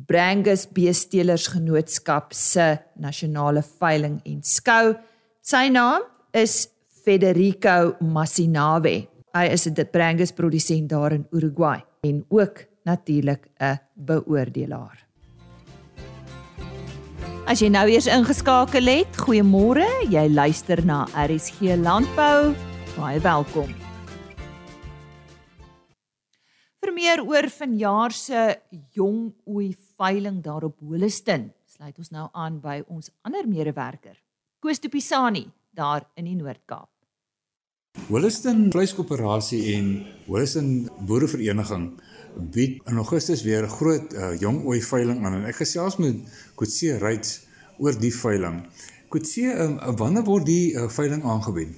Brangus 0.09 0.63
Beestelers 0.74 1.45
Genootskap 1.53 2.33
se 2.33 2.71
nasionale 2.98 3.62
veiling 3.62 4.17
en 4.25 4.39
skou. 4.41 4.95
Sy 5.45 5.67
naam 5.69 6.07
is 6.33 6.71
Federico 7.03 8.00
Massinave. 8.01 9.05
Hy 9.38 9.45
is 9.53 9.67
'n 9.67 9.77
Brangus 9.91 10.31
produsent 10.31 10.89
daar 10.89 11.13
in 11.13 11.27
Uruguay 11.29 11.86
en 12.01 12.25
ook 12.29 12.65
natuurlik 12.83 13.45
'n 13.62 13.77
beoordelaar. 13.93 15.08
As 17.50 17.63
jy 17.63 17.72
nou 17.74 17.88
eers 17.89 18.06
ingeskakel 18.06 18.86
het, 18.86 19.15
goeiemôre. 19.25 19.82
Jy 20.13 20.22
luister 20.29 20.84
na 20.86 21.00
RSG 21.18 21.79
Landbou. 21.82 22.51
Baie 22.94 23.18
welkom. 23.25 23.72
Vir 26.77 26.94
meer 26.94 27.24
oor 27.25 27.48
vanjaar 27.50 28.13
se 28.13 28.44
jong 28.94 29.32
ooi 29.50 29.72
veiling 29.98 30.44
daar 30.46 30.68
op 30.70 30.77
Holliston, 30.77 31.48
sluit 31.65 31.98
ons 31.98 32.13
nou 32.13 32.27
aan 32.38 32.62
by 32.62 32.84
ons 32.86 33.10
ander 33.25 33.50
medewerker, 33.50 34.13
Koos 34.62 34.77
de 34.77 34.94
Pisani 34.94 35.48
daar 35.74 36.06
in 36.22 36.29
die 36.29 36.38
Noord-Kaap. 36.38 36.91
Holliston 38.12 38.68
Vleiskoöperasie 38.70 39.74
en 39.74 39.89
Holliston 40.27 40.86
Boerevereniging 41.10 41.96
bied 42.36 42.79
in 42.86 42.98
Augustus 42.98 43.43
weer 43.43 43.63
'n 43.63 43.69
groot 43.69 44.13
uh, 44.13 44.39
jong 44.39 44.63
ooi 44.65 44.81
veiling 44.81 45.25
aan 45.25 45.33
en 45.33 45.45
ek 45.45 45.55
gesels 45.55 45.98
met 45.98 46.15
Kotse 46.55 46.98
Ryds 46.98 47.39
oor 47.77 48.00
die 48.00 48.13
veiling. 48.15 48.63
Kotse, 49.09 49.41
uh, 49.41 49.95
wanneer 49.98 50.24
word 50.24 50.45
die 50.45 50.74
uh, 50.74 50.89
veiling 50.89 51.24
aangebied? 51.24 51.74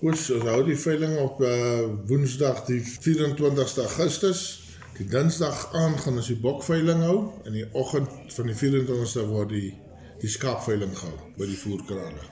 Ons 0.00 0.28
hou 0.28 0.64
die 0.64 0.78
veiling 0.80 1.18
op 1.20 1.40
uh, 1.40 1.52
Woensdag 2.08 2.64
die 2.64 2.80
24ste 2.80 3.84
Augustus. 3.84 4.40
Die 4.96 5.08
Dinsdag 5.08 5.72
aan 5.72 5.98
gaan 5.98 6.16
ons 6.20 6.28
die 6.28 6.40
bokveiling 6.40 7.02
hou 7.04 7.18
en 7.44 7.52
die 7.56 7.66
oggend 7.72 8.08
van 8.34 8.50
die 8.50 8.56
24ste 8.56 9.24
word 9.28 9.52
die 9.52 9.70
die 10.20 10.28
skaapveiling 10.28 10.92
gehou 10.92 11.16
by 11.38 11.46
die 11.48 11.56
voerkrale. 11.56 12.26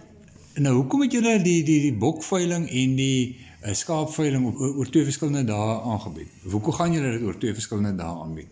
Nou, 0.61 0.75
hoekom 0.81 1.07
het 1.07 1.15
julle 1.17 1.39
die 1.41 1.63
die 1.65 1.79
die 1.87 1.95
bokveiling 1.97 2.67
en 2.69 2.97
die 2.99 3.39
'n 3.63 3.75
skaapveiling 3.75 4.47
op 4.47 4.61
oor 4.61 4.91
twee 4.91 5.05
verskillende 5.05 5.45
dae 5.45 5.81
aangebied. 5.81 6.31
Hoekom 6.43 6.73
gaan 6.73 6.93
julle 6.93 7.11
dit 7.11 7.23
oor 7.23 7.39
twee 7.39 7.55
verskillende 7.55 7.95
dae 8.03 8.21
aanbied? 8.23 8.49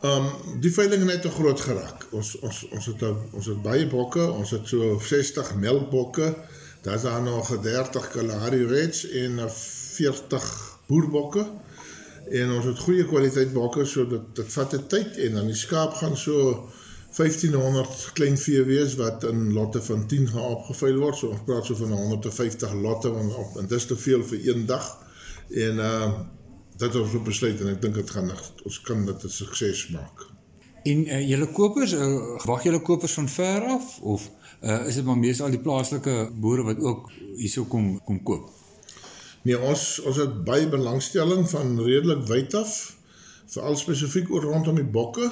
Ehm 0.00 0.26
um, 0.26 0.60
die 0.64 0.72
veiling 0.72 1.02
het 1.02 1.10
net 1.10 1.22
te 1.22 1.30
groot 1.30 1.60
geraak. 1.60 2.06
Ons 2.10 2.38
ons 2.40 2.68
ons 2.68 2.86
het 2.86 3.02
ons 3.32 3.46
het 3.46 3.62
baie 3.62 3.86
bokke, 3.86 4.30
ons 4.32 4.50
het 4.50 4.68
so 4.68 4.98
60 4.98 5.54
melkbokke. 5.54 6.34
Daar's 6.82 7.02
daar 7.02 7.22
nog 7.22 7.50
30 7.62 8.08
Kalahari 8.08 8.64
Reds 8.66 9.08
en 9.08 9.40
40 9.50 10.78
boerbokke. 10.86 11.46
En 12.30 12.52
ons 12.52 12.64
het 12.64 12.78
goeie 12.78 13.04
kwaliteit 13.06 13.52
bokke 13.52 13.84
so 13.84 14.06
dit 14.08 14.34
dit 14.34 14.52
vat 14.52 14.74
'n 14.74 14.86
tyd 14.86 15.16
en 15.26 15.34
dan 15.34 15.46
die 15.46 15.60
skaap 15.64 15.94
gaan 16.00 16.16
so 16.16 16.68
1500 17.10 18.10
klein 18.14 18.38
vee 18.38 18.62
wees 18.64 18.94
wat 18.94 19.24
in 19.26 19.52
lotte 19.52 19.82
van 19.82 20.06
10 20.06 20.28
gaan 20.28 20.50
opgeveil 20.56 20.98
word. 21.02 21.16
So 21.18 21.34
ons 21.34 21.46
praat 21.46 21.66
so 21.66 21.74
van 21.74 21.92
150 21.92 22.74
lotte 22.82 23.10
want 23.10 23.34
op 23.34 23.56
en 23.58 23.70
dis 23.70 23.86
te 23.86 23.96
veel 23.96 24.22
vir 24.24 24.44
een 24.48 24.66
dag. 24.66 24.90
En 25.50 25.82
uh 25.86 26.12
dit 26.80 26.92
het 26.92 27.02
ons 27.02 27.22
besluit 27.22 27.58
en 27.60 27.68
ek 27.74 27.80
dink 27.82 27.98
dit 27.98 28.10
gaan 28.10 28.30
ons 28.64 28.76
kan 28.86 29.02
dit 29.04 29.24
'n 29.24 29.28
sukses 29.28 29.88
maak. 29.92 30.22
En 30.82 31.02
uh, 31.06 31.28
julle 31.28 31.48
kopers, 31.52 31.92
uh, 31.92 32.44
wag 32.48 32.62
julle 32.64 32.80
kopers 32.80 33.12
van 33.12 33.28
ver 33.28 33.66
af 33.74 33.98
of 34.00 34.30
uh, 34.62 34.86
is 34.86 34.94
dit 34.94 35.04
maar 35.04 35.18
meestal 35.18 35.46
al 35.46 35.52
die 35.52 35.60
plaaslike 35.60 36.30
boere 36.40 36.62
wat 36.62 36.80
ook 36.80 37.10
hierso 37.36 37.64
kom 37.64 38.00
kom 38.04 38.22
koop? 38.22 38.48
Nee, 39.42 39.60
ons 39.60 40.00
ons 40.00 40.16
het 40.16 40.44
baie 40.44 40.68
belangstelling 40.68 41.44
van 41.50 41.76
redelik 41.80 42.24
wyd 42.28 42.54
af, 42.54 42.96
veral 43.46 43.76
spesifiek 43.76 44.30
oor 44.30 44.48
rondom 44.48 44.80
die 44.80 44.90
bokke 44.96 45.28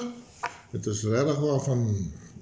Dit 0.71 0.85
is 0.85 1.03
regtig 1.03 1.39
waar 1.39 1.61
van 1.65 1.85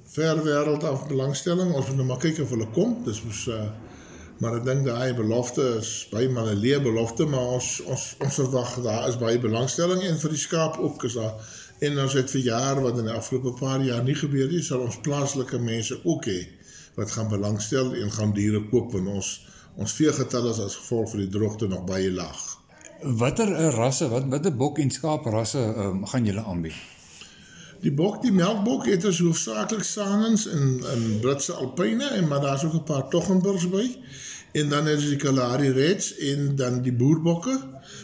ver 0.07 0.43
wêreld 0.43 0.83
af 0.83 1.07
belangstelling. 1.07 1.73
Ons 1.73 1.87
moet 1.87 1.95
nou 1.95 2.07
maar 2.07 2.23
kyk 2.23 2.41
of 2.43 2.49
hulle 2.55 2.69
kom. 2.75 2.97
Dis 3.07 3.23
mos 3.23 3.45
uh 3.47 3.67
maar 4.37 4.59
ek 4.59 4.65
dink 4.67 4.83
daai 4.85 5.15
belofte 5.17 5.63
is 5.79 5.91
baie 6.11 6.27
maar 6.29 6.49
'n 6.51 6.59
leë 6.61 6.81
belofte, 6.85 7.25
maar 7.25 7.55
ons 7.57 7.69
ons 7.93 8.03
ons 8.25 8.35
verwag 8.39 8.75
daar 8.85 9.07
is 9.09 9.17
baie 9.17 9.39
belangstelling 9.41 10.03
en 10.05 10.19
vir 10.23 10.29
die 10.29 10.41
skaap 10.41 10.77
ook 10.77 11.05
is 11.09 11.15
daar 11.17 11.33
en 11.87 11.99
ons 12.03 12.13
het 12.13 12.29
vir 12.35 12.41
jare 12.41 12.83
wat 12.83 12.99
in 13.01 13.09
die 13.09 13.15
afgelope 13.15 13.53
paar 13.59 13.81
jaar 13.81 14.03
nie 14.03 14.15
gebeur 14.15 14.51
nie, 14.51 14.61
sal 14.61 14.83
ons 14.85 14.99
plaaslike 15.07 15.57
mense 15.59 15.97
ook 16.03 16.29
hê 16.29 16.39
wat 16.97 17.11
gaan 17.11 17.29
belangstel 17.29 17.93
en 17.95 18.11
gaan 18.11 18.33
diere 18.33 18.61
koop 18.69 18.93
want 18.93 19.09
ons 19.15 19.31
ons 19.77 19.93
veegetalle 19.93 20.53
is 20.53 20.59
as 20.59 20.77
gevolg 20.83 21.09
van 21.09 21.19
die 21.19 21.33
droogte 21.37 21.67
nog 21.67 21.83
baie 21.85 22.11
laag. 22.11 22.41
Watter 23.01 23.49
uh, 23.49 23.69
rasse, 23.73 24.09
wat 24.09 24.25
watter 24.29 24.53
bok 24.53 24.79
en 24.81 24.89
skaap 24.89 25.25
rasse 25.25 25.61
um, 25.61 26.05
gaan 26.05 26.25
julle 26.25 26.45
aanbied? 26.45 26.96
Die 27.81 27.91
bok, 27.93 28.21
die 28.23 28.31
melkbok 28.33 28.87
het 28.89 29.05
ons 29.05 29.19
hoofsaaklik 29.21 29.83
Sanens 29.85 30.47
in 30.49 30.79
in 30.93 31.19
Britse 31.21 31.53
Alpyne 31.53 32.07
en 32.17 32.27
maar 32.27 32.41
daar's 32.41 32.63
ook 32.63 32.73
'n 32.73 32.83
paar 32.83 33.09
Toggenburgs 33.09 33.69
by. 33.69 33.85
En 34.51 34.69
dan 34.69 34.87
is 34.87 35.05
die 35.05 35.15
Kalahari 35.15 35.69
Reds 35.69 36.15
en 36.15 36.55
dan 36.55 36.81
die 36.81 36.93
boerbokke. 36.93 37.59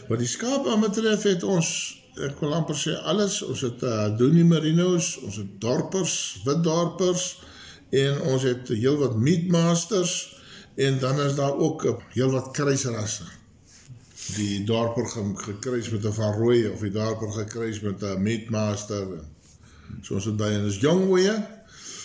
Wat 0.08 0.18
die 0.18 0.28
skaap 0.28 0.66
aanbetref 0.66 1.22
het 1.22 1.42
ons 1.42 1.68
ek 2.22 2.38
wil 2.40 2.54
amper 2.54 2.76
sê 2.78 2.94
alles. 3.02 3.42
Ons 3.42 3.60
het 3.60 3.82
uh, 3.82 4.16
Donie 4.18 4.44
Merinos, 4.44 5.18
ons 5.26 5.36
het 5.36 5.60
dorpers, 5.60 6.40
wit 6.44 6.62
dorpers 6.62 7.42
en 7.90 8.20
ons 8.20 8.42
het 8.42 8.68
heelwat 8.68 9.16
meatmasters 9.16 10.14
en 10.74 10.98
dan 10.98 11.20
is 11.20 11.34
daar 11.34 11.56
ook 11.56 11.86
heelwat 12.14 12.50
kruisrasse. 12.50 13.26
Die 14.34 14.64
dorper 14.64 15.06
gekruis 15.36 15.90
met 15.90 16.04
'n 16.04 16.12
van 16.12 16.32
rooi 16.32 16.68
of 16.68 16.80
die 16.80 16.90
dorper 16.90 17.32
gekruis 17.32 17.80
met 17.80 18.02
'n 18.02 18.22
meatmaster 18.22 19.02
en 19.02 19.33
So 20.02 20.18
ons 20.18 20.28
het 20.30 20.36
baie 20.36 20.58
en 20.58 20.68
is 20.68 20.80
jong 20.82 21.06
oeye. 21.08 21.34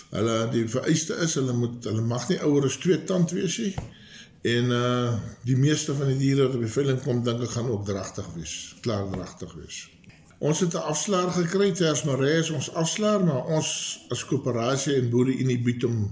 Hulle 0.09 0.35
die 0.53 0.65
vereiste 0.71 1.17
is 1.25 1.35
hulle 1.37 1.53
moet 1.53 1.85
hulle 1.85 2.01
mag 2.01 2.25
nie 2.29 2.39
ouer 2.45 2.65
as 2.69 2.79
2 2.81 3.03
tand 3.09 3.33
wees 3.35 3.59
nie. 3.61 3.73
En 4.49 4.71
uh 4.71 5.13
die 5.43 5.57
meeste 5.59 5.95
van 5.95 6.11
die 6.13 6.17
diere 6.17 6.47
wat 6.47 6.55
op 6.55 6.65
die 6.65 6.73
veiling 6.73 6.99
kom 7.03 7.23
dink 7.23 7.43
ek 7.43 7.55
gaan 7.57 7.69
ook 7.69 7.85
dragtig 7.85 8.27
wees, 8.35 8.55
klaar 8.85 9.09
dragtig 9.11 9.53
wees. 9.59 9.83
Ons 10.39 10.59
het 10.63 10.73
'n 10.73 10.87
afslaer 10.93 11.31
gekry, 11.35 11.71
Tersmaree 11.71 12.39
is 12.39 12.49
ons 12.49 12.71
afslaer, 12.73 13.23
maar 13.25 13.45
ons 13.45 13.99
as 14.09 14.25
koöperasie 14.25 14.95
en 14.95 15.09
boere 15.09 15.57
bied 15.63 15.83
hom 15.83 16.09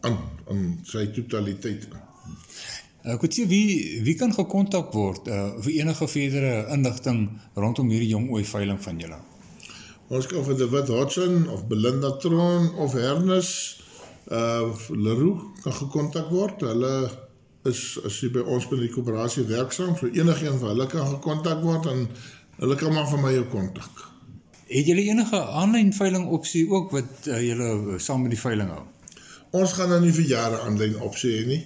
aan 0.00 0.18
in 0.50 0.78
sy 0.84 1.06
totaliteit. 1.12 1.88
Ek 3.04 3.22
uh, 3.22 3.28
sê 3.30 3.46
wie 3.46 4.00
wie 4.04 4.14
kan 4.14 4.32
gekontak 4.32 4.92
word 4.92 5.28
uh, 5.28 5.60
vir 5.60 5.72
enige 5.80 6.08
verdere 6.08 6.66
inligting 6.74 7.28
rondom 7.54 7.90
hierdie 7.90 8.08
jong 8.14 8.30
ooi 8.30 8.44
veiling 8.44 8.80
van 8.82 8.98
julle? 8.98 9.20
Ons 10.08 10.24
kan 10.24 10.40
vir 10.40 10.56
David 10.56 10.88
Hodgson 10.88 11.42
of 11.52 11.66
Belinda 11.68 12.14
Tron 12.16 12.70
of 12.80 12.94
Hernes 12.96 13.48
uh 14.32 14.72
Leroux 14.88 15.42
kan 15.62 15.72
gekontak 15.72 16.30
word. 16.32 16.64
Hulle 16.64 17.10
is 17.68 17.98
as 18.08 18.16
jy 18.22 18.30
by 18.32 18.44
ons 18.48 18.68
by 18.70 18.78
die 18.80 18.88
koöperasie 18.92 19.44
werksaam, 19.50 19.96
so 19.98 20.08
enigiemand 20.08 20.62
van 20.62 20.72
hulle 20.72 20.86
kan 20.88 21.04
gekontak 21.10 21.60
word 21.64 21.90
en 21.92 22.06
hulle 22.56 22.78
kan 22.80 22.94
maar 22.96 23.08
vir 23.10 23.20
my 23.20 23.34
jou 23.36 23.44
kontak. 23.52 24.04
Het 24.72 24.88
julle 24.88 25.04
enige 25.12 25.42
aanlyn 25.60 25.92
veiling 25.96 26.24
opsie 26.32 26.64
ook 26.72 26.92
wat 26.96 27.28
uh, 27.28 27.40
julle 27.44 27.68
uh, 27.76 28.00
saam 28.00 28.24
met 28.24 28.32
die 28.32 28.40
veiling 28.40 28.72
hou? 28.72 28.84
Ons 29.60 29.76
gaan 29.76 29.92
nou 29.92 30.00
nie 30.04 30.12
vir 30.16 30.28
jare 30.32 30.62
aanlyn 30.64 30.96
opsie 31.04 31.34
hê 31.36 31.44
nie. 31.48 31.62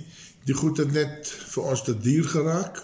Die 0.46 0.58
goed 0.58 0.82
het 0.82 0.90
net 0.94 1.30
vir 1.30 1.70
ons 1.70 1.86
te 1.86 1.94
duur 1.94 2.26
geraak. 2.34 2.82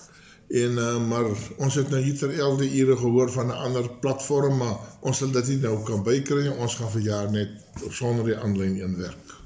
En 0.49 0.79
uh, 0.81 1.09
maar 1.09 1.27
ons 1.61 1.75
het 1.75 1.91
nou 1.93 2.01
hier 2.01 2.17
ter 2.17 2.33
elde 2.41 2.65
ure 2.81 2.97
gehoor 2.97 3.31
van 3.31 3.47
'n 3.47 3.59
ander 3.69 3.91
platform, 4.01 4.57
maar 4.57 4.77
ons 5.01 5.17
sal 5.17 5.31
dit 5.31 5.49
nie 5.49 5.57
nou 5.57 5.83
kan 5.85 6.03
bykry 6.03 6.43
nie. 6.43 6.55
Ons 6.57 6.75
gaan 6.75 6.91
vir 6.91 7.01
jaar 7.01 7.31
net 7.31 7.49
sonder 7.91 8.25
die 8.25 8.37
aanlyn 8.37 8.81
een 8.81 8.97
werk. 8.97 9.37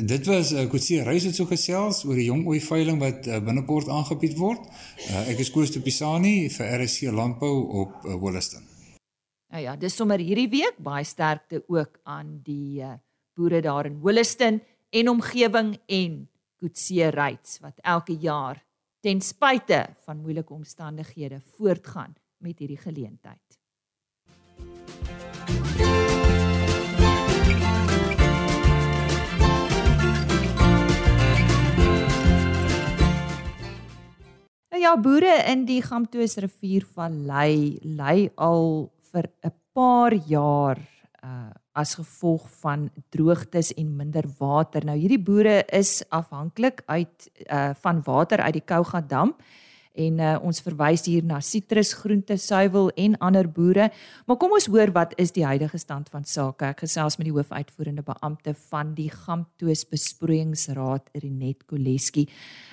Dit 0.00 0.26
was 0.26 0.52
ek 0.52 0.72
het 0.72 0.84
sien 0.84 1.04
reis 1.04 1.24
het 1.24 1.34
so 1.34 1.44
gesels 1.44 2.04
oor 2.04 2.14
die 2.14 2.24
jong 2.24 2.46
ooi 2.46 2.60
veiling 2.60 2.98
wat 3.00 3.26
uh, 3.26 3.40
binnekort 3.44 3.88
aangebied 3.88 4.36
word. 4.36 4.60
Uh, 5.08 5.28
ek 5.28 5.38
is 5.38 5.50
Koos 5.50 5.70
de 5.70 5.80
Pisani 5.80 6.50
vir 6.50 6.80
RSC 6.80 7.12
Landbou 7.12 7.68
op 7.84 8.04
uh, 8.04 8.14
Wollaston. 8.14 8.62
Nou 9.52 9.62
ja, 9.62 9.76
dis 9.76 9.96
sommer 9.96 10.20
hierdie 10.20 10.48
week 10.48 10.76
baie 10.80 11.04
sterkte 11.04 11.64
ook 11.68 11.98
aan 12.04 12.40
die 12.44 12.80
uh, 12.80 12.94
boere 13.36 13.60
daar 13.60 13.86
in 13.86 14.00
Wollaston 14.00 14.60
en 14.90 15.08
omgewing 15.08 15.78
en 15.86 16.28
Kutse 16.60 17.08
Rights 17.08 17.58
wat 17.60 17.80
elke 17.82 18.16
jaar 18.16 18.62
ten 19.02 19.20
spyte 19.20 19.80
van 20.06 20.20
moeilike 20.22 20.54
omstandighede 20.54 21.40
voortgaan 21.56 22.14
met 22.38 22.58
hierdie 22.62 22.78
geleentheid. 22.78 23.58
Nou 34.70 34.80
ja, 34.80 34.94
boere 34.96 35.34
in 35.50 35.66
die 35.66 35.82
Gamtoos 35.82 36.38
riviervallei 36.38 37.82
lê 37.82 38.30
al 38.38 38.86
vir 39.10 39.26
'n 39.42 39.52
paar 39.74 40.14
jaar 40.14 40.78
uh 41.24 41.50
as 41.72 41.94
gevolg 41.96 42.50
van 42.60 42.90
droogtes 43.08 43.70
en 43.80 43.96
minder 43.96 44.26
water. 44.38 44.84
Nou 44.84 44.96
hierdie 44.98 45.22
boere 45.22 45.62
is 45.72 46.02
afhanklik 46.10 46.82
uit 46.86 47.30
uh 47.46 47.70
van 47.80 48.02
water 48.04 48.40
uit 48.44 48.52
die 48.60 48.66
Kouga 48.66 49.00
dam 49.00 49.32
en 49.98 50.20
uh, 50.20 50.36
ons 50.44 50.62
verwys 50.64 51.04
hier 51.08 51.24
na 51.26 51.38
sitrusgroente, 51.44 52.36
suiwel 52.40 52.90
en 53.00 53.16
ander 53.24 53.48
boere. 53.52 53.90
Maar 54.26 54.38
kom 54.40 54.54
ons 54.56 54.68
hoor 54.72 54.92
wat 54.94 55.12
is 55.20 55.34
die 55.36 55.44
huidige 55.46 55.80
stand 55.80 56.08
van 56.12 56.24
sake. 56.28 56.72
Ek 56.72 56.84
gesels 56.86 57.18
met 57.20 57.28
die 57.28 57.34
hoofuitvoerende 57.34 58.04
beampte 58.06 58.54
van 58.70 58.94
die 58.96 59.10
Gamtoos 59.12 59.84
Besproeiingsraad, 59.90 61.12
Renet 61.22 61.66
Koleski. 61.68 62.26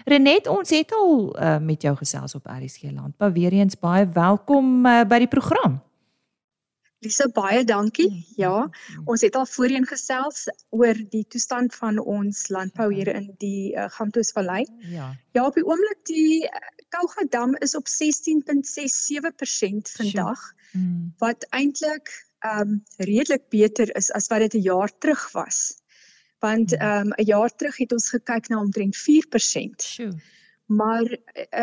Renet, 0.10 0.48
ons 0.52 0.72
het 0.76 0.96
al 0.96 1.14
uh, 1.36 1.58
met 1.64 1.84
jou 1.84 1.96
gesels 2.00 2.38
op 2.40 2.48
RSG 2.50 2.94
Landbou. 2.94 3.32
Weereens 3.36 3.80
baie 3.80 4.08
welkom 4.16 4.80
uh, 4.86 5.04
by 5.08 5.24
die 5.26 5.32
program. 5.32 5.80
Lisa 7.00 7.30
baie 7.32 7.64
dankie. 7.64 8.10
Mm, 8.10 8.24
ja, 8.36 8.66
mm, 8.66 8.72
mm. 8.96 9.08
ons 9.08 9.22
het 9.24 9.36
al 9.40 9.46
voorheen 9.48 9.86
gesels 9.88 10.48
oor 10.76 10.94
die 11.14 11.26
toestand 11.32 11.76
van 11.76 12.00
ons 12.00 12.48
landbou 12.52 12.94
hier 12.94 13.08
in 13.14 13.30
die 13.40 13.72
uh, 13.72 13.88
Gamtoos 13.96 14.32
Vallei. 14.36 14.66
Ja. 14.92 15.16
Ja, 15.32 15.46
op 15.46 15.56
die 15.56 15.64
oomblik 15.64 16.02
die 16.12 16.44
uh, 16.44 16.50
Kouga 16.92 17.24
dam 17.30 17.56
is 17.64 17.76
op 17.78 17.88
16.67% 17.88 17.94
vandag 19.96 20.42
mm. 20.74 21.14
wat 21.24 21.46
eintlik 21.56 22.12
um 22.48 22.84
redelik 22.98 23.50
beter 23.52 23.96
is 23.96 24.12
as 24.16 24.28
wat 24.32 24.40
dit 24.40 24.54
'n 24.60 24.62
jaar 24.68 24.92
terug 24.98 25.32
was. 25.32 25.76
Want 26.40 26.74
um 26.74 27.14
'n 27.16 27.26
jaar 27.26 27.56
terug 27.56 27.78
het 27.78 27.92
ons 27.92 28.10
gekyk 28.10 28.48
na 28.50 28.60
omtrent 28.60 28.96
4%. 28.98 29.82
Sjoe. 29.84 30.12
Maar 30.66 31.18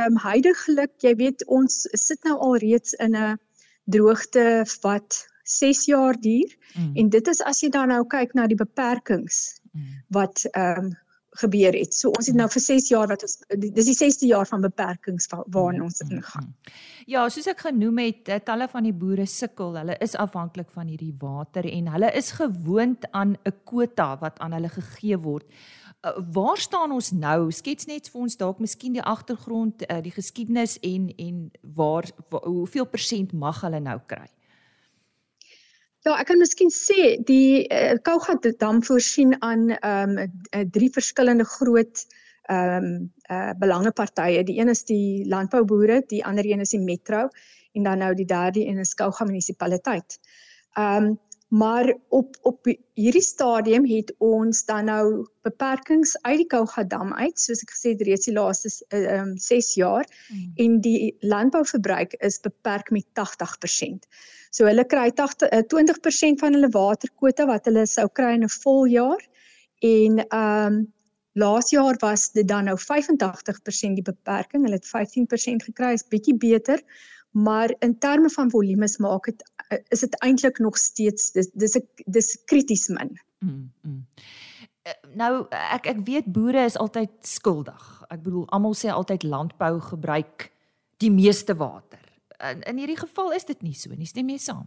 um 0.07 0.19
heidaglik, 0.19 0.93
jy 0.99 1.15
weet 1.15 1.45
ons 1.47 1.89
sit 1.93 2.23
nou 2.25 2.39
al 2.39 2.57
reeds 2.57 2.93
in 2.93 3.17
'n 3.17 3.39
droogte 3.85 4.67
wat 4.81 5.27
6 5.47 5.87
jaar 5.87 6.21
duur 6.21 6.57
mm. 6.75 6.93
en 6.95 7.09
dit 7.09 7.29
is 7.29 7.43
as 7.43 7.63
jy 7.63 7.71
dan 7.71 7.89
nou 7.89 8.03
kyk 8.07 8.35
na 8.35 8.47
die 8.47 8.59
beperkings 8.59 9.61
mm. 9.73 9.91
wat 10.09 10.47
ehm 10.53 10.87
um, 10.87 10.95
gebeur 11.37 11.75
het. 11.77 11.95
So 11.95 12.13
ons 12.17 12.31
het 12.31 12.37
nou 12.37 12.47
vir 12.49 12.63
6 12.65 12.91
jaar 12.93 13.11
wat 13.11 13.25
ons 13.27 13.37
dis 13.61 13.89
die 13.91 13.97
6ste 13.97 14.29
jaar 14.31 14.49
van 14.49 14.65
beperkings 14.65 15.29
waarin 15.29 15.83
ons 15.85 16.01
mm, 16.01 16.15
ingaan. 16.17 16.53
Ja, 17.11 17.27
soos 17.33 17.49
ek 17.51 17.67
genoem 17.69 18.01
het, 18.07 18.31
eh, 18.33 18.41
talle 18.45 18.69
van 18.73 18.87
die 18.89 18.95
boere 18.97 19.27
sukkel. 19.29 19.77
Hulle 19.77 19.99
is 20.05 20.17
afhanklik 20.17 20.71
van 20.75 20.89
hierdie 20.89 21.15
water 21.21 21.69
en 21.69 21.91
hulle 21.93 22.13
is 22.17 22.33
gewoond 22.39 23.05
aan 23.13 23.37
'n 23.37 23.57
kwota 23.65 24.17
wat 24.23 24.39
aan 24.39 24.57
hulle 24.57 24.73
gegee 24.73 25.19
word. 25.19 25.47
Uh, 26.05 26.13
waar 26.33 26.59
staan 26.59 26.93
ons 26.93 27.11
nou? 27.13 27.51
Skets 27.51 27.87
net 27.87 28.09
vir 28.09 28.21
ons 28.21 28.37
dalk 28.37 28.59
miskien 28.59 28.93
die 28.93 29.03
agtergrond, 29.03 29.83
uh, 29.91 30.01
die 30.01 30.13
geskiedenis 30.13 30.79
en 30.81 31.09
en 31.17 31.51
waar, 31.63 32.05
waar 32.31 32.45
hoeveel 32.45 32.87
persent 32.87 33.33
mag 33.33 33.61
hulle 33.61 33.81
nou 33.81 33.99
kry? 34.07 34.29
Ja, 36.07 36.13
ek 36.23 36.29
kan 36.31 36.39
miskien 36.39 36.69
sê 36.71 37.17
die 37.27 37.65
uh, 37.67 37.97
Kouga 38.07 38.37
dam 38.61 38.79
voorsien 38.87 39.35
aan 39.43 39.73
ehm 39.75 40.13
um, 40.23 40.37
uh, 40.55 40.63
drie 40.77 40.91
verskillende 40.95 41.45
groot 41.57 42.05
ehm 42.47 42.87
um, 42.87 42.93
uh, 43.27 43.51
belangepartye. 43.59 44.45
Die 44.47 44.61
een 44.61 44.71
is 44.71 44.85
die 44.87 45.27
landbouboere, 45.27 46.05
die 46.07 46.23
ander 46.25 46.47
een 46.47 46.63
is 46.63 46.77
die 46.77 46.83
metro 46.85 47.27
en 47.75 47.83
dan 47.83 47.99
nou 48.05 48.15
die 48.15 48.29
derde 48.31 48.63
een 48.69 48.79
is 48.79 48.95
Kouga 48.95 49.27
munisipaliteit. 49.27 50.21
Ehm 50.79 51.11
um, 51.11 51.19
Maar 51.49 51.95
op 52.09 52.37
op 52.43 52.67
hierdie 52.93 53.23
stadium 53.23 53.85
het 53.87 54.15
ons 54.19 54.65
dan 54.65 54.85
nou 54.85 55.27
beperkings 55.47 56.17
uit 56.23 56.37
die 56.37 56.47
Kouga 56.47 56.83
dam 56.85 57.13
uit, 57.15 57.39
soos 57.39 57.63
ek 57.63 57.71
gesê 57.71 57.93
het 57.95 58.03
reeds 58.03 58.27
die 58.27 58.35
laaste 58.35 58.71
ehm 58.89 59.31
um, 59.31 59.37
6 59.39 59.75
jaar 59.79 60.09
mm. 60.29 60.51
en 60.65 60.81
die 60.81 61.15
landbouverbruik 61.21 62.19
is 62.19 62.41
beperk 62.41 62.91
met 62.91 63.07
80%. 63.15 64.11
So 64.57 64.69
hulle 64.69 64.87
kry 64.89 65.11
80 65.13 65.67
20% 65.73 66.29
eh, 66.33 66.37
van 66.43 66.57
hulle 66.57 66.73
waterkwota 66.73 67.49
wat 67.51 67.69
hulle 67.69 67.87
sou 67.91 68.09
kry 68.09 68.35
in 68.39 68.45
'n 68.49 68.55
voljaar 68.63 69.23
en 69.95 70.23
ehm 70.27 70.67
um, 70.67 70.85
laas 71.37 71.69
jaar 71.71 71.97
was 72.01 72.31
dit 72.33 72.49
dan 72.49 72.65
nou 72.65 72.79
85% 72.81 73.99
die 73.99 74.03
beperking. 74.03 74.63
Hulle 74.65 74.81
het 74.81 74.89
15% 74.89 75.67
gekry, 75.69 75.93
is 75.93 76.09
bietjie 76.09 76.37
beter 76.41 76.81
maar 77.37 77.75
in 77.79 77.99
terme 77.99 78.31
van 78.31 78.51
volumes 78.51 78.97
maak 78.97 79.25
dit 79.25 79.43
eh, 79.69 79.79
is 79.89 80.01
dit 80.01 80.21
eintlik 80.25 80.59
nog 80.59 80.79
steeds 80.79 81.33
dis 81.33 81.51
dis 81.53 81.79
dis 82.07 82.29
krities 82.45 82.89
min. 82.89 83.13
Mm, 83.39 83.73
mm. 83.83 84.05
Eh, 84.83 84.93
nou 85.21 85.47
ek 85.51 85.91
ek 85.93 86.01
weet 86.09 86.33
boere 86.33 86.65
is 86.65 86.79
altyd 86.81 87.13
skuldig. 87.21 87.85
Ek 88.09 88.23
bedoel 88.23 88.49
almal 88.57 88.77
sê 88.79 88.89
altyd 88.89 89.29
landbou 89.29 89.81
gebruik 89.91 90.49
die 91.05 91.13
meeste 91.13 91.57
water. 91.57 92.01
In 92.39 92.63
in 92.63 92.79
hierdie 92.79 92.99
geval 92.99 93.33
is 93.33 93.45
dit 93.45 93.63
nie 93.63 93.75
so 93.75 93.95
nie, 93.95 94.07
stem 94.07 94.29
jy 94.29 94.39
saam? 94.39 94.67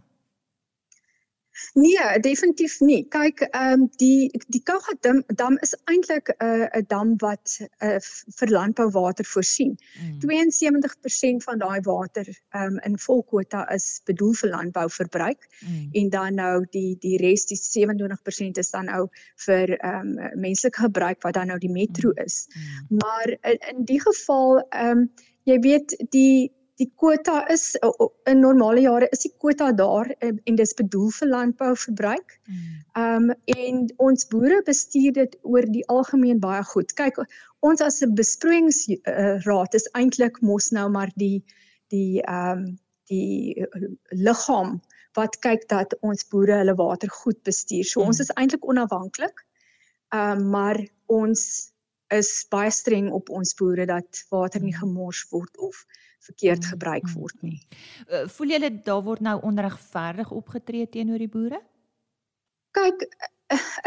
Nee, 1.74 2.20
definitief 2.20 2.78
nie. 2.80 3.02
Kyk, 3.12 3.42
ehm 3.50 3.82
um, 3.82 3.86
die 4.00 4.30
die 4.54 4.62
Kouga 4.64 4.94
dam, 5.04 5.22
dam 5.36 5.58
is 5.66 5.74
eintlik 5.92 6.30
'n 6.30 6.46
uh, 6.46 6.68
'n 6.78 6.86
dam 6.88 7.16
wat 7.22 7.56
uh, 7.82 7.98
vir 8.38 8.48
landbouwater 8.48 9.24
voorsien. 9.24 9.76
Mm. 10.00 10.18
72% 10.24 11.44
van 11.44 11.58
daai 11.58 11.80
water 11.80 12.26
ehm 12.28 12.62
um, 12.62 12.78
in 12.88 12.98
volkwota 12.98 13.66
is 13.74 14.00
bedoel 14.04 14.32
vir 14.42 14.50
landbouverbruik 14.50 15.48
mm. 15.60 15.88
en 15.92 16.08
dan 16.08 16.34
nou 16.34 16.66
die 16.70 16.96
die 17.00 17.16
res 17.16 17.46
die 17.46 17.58
27% 17.58 18.62
is 18.64 18.70
dan 18.70 18.84
nou 18.84 19.08
vir 19.46 19.76
ehm 19.78 20.16
um, 20.18 20.40
menslike 20.40 20.80
gebruik 20.86 21.22
wat 21.22 21.34
dan 21.34 21.46
nou 21.46 21.58
die 21.58 21.72
metro 21.72 22.10
mm. 22.10 22.24
is. 22.24 22.46
Mm. 22.48 22.96
Maar 23.02 23.36
in, 23.42 23.58
in 23.74 23.84
die 23.84 24.00
geval 24.00 24.64
ehm 24.68 24.98
um, 24.98 25.10
jy 25.44 25.58
weet 25.58 25.96
die 26.10 26.52
die 26.80 26.88
kwota 26.96 27.42
is 27.52 27.74
in 28.30 28.40
normale 28.40 28.80
jare 28.86 29.08
is 29.12 29.24
die 29.26 29.32
kwota 29.42 29.70
daar 29.76 30.08
en, 30.24 30.38
en 30.48 30.58
dis 30.58 30.72
bedoel 30.78 31.10
vir 31.18 31.28
landbouverbruik. 31.34 32.36
Hmm. 32.48 32.76
Ehm 33.00 33.30
um, 33.30 33.34
en 33.54 33.82
ons 34.08 34.28
boere 34.32 34.60
bestuur 34.66 35.12
dit 35.18 35.36
oor 35.42 35.68
die 35.74 35.84
algemeen 35.92 36.40
baie 36.40 36.62
goed. 36.72 36.94
Kyk, 37.00 37.20
ons 37.66 37.82
as 37.84 38.00
'n 38.02 38.14
besproeiingsraad 38.16 39.76
is 39.76 39.88
eintlik 40.00 40.40
mos 40.40 40.70
nou 40.76 40.88
maar 40.88 41.12
die 41.16 41.42
die 41.92 42.22
ehm 42.22 42.64
um, 42.64 42.78
die 43.10 43.66
uh, 43.66 43.90
liggaam 44.14 44.78
wat 45.18 45.40
kyk 45.44 45.66
dat 45.68 45.96
ons 46.06 46.28
boere 46.32 46.62
hulle 46.62 46.76
water 46.78 47.10
goed 47.10 47.42
bestuur. 47.42 47.84
So 47.84 48.00
ons 48.00 48.18
hmm. 48.18 48.28
is 48.28 48.36
eintlik 48.36 48.64
onafhanklik. 48.64 49.44
Ehm 50.14 50.40
um, 50.40 50.50
maar 50.56 50.80
ons 51.06 51.69
is 52.10 52.46
baie 52.50 52.70
streng 52.70 53.10
op 53.12 53.30
ons 53.30 53.54
boere 53.54 53.86
dat 53.86 54.24
water 54.30 54.60
nie 54.60 54.74
hmm. 54.74 54.88
gemors 54.88 55.24
word 55.30 55.58
of 55.58 55.84
verkeerd 56.20 56.64
mm, 56.64 56.68
gebruik 56.74 57.06
mm, 57.06 57.12
word 57.16 57.42
nie. 57.42 57.58
Uh, 58.08 58.26
voel 58.28 58.54
julle 58.54 58.70
daar 58.84 59.02
word 59.06 59.22
nou 59.24 59.38
onregverdig 59.48 60.30
opgetree 60.36 60.88
teenoor 60.92 61.22
die 61.22 61.30
boere? 61.32 61.60
Kyk, 62.76 63.06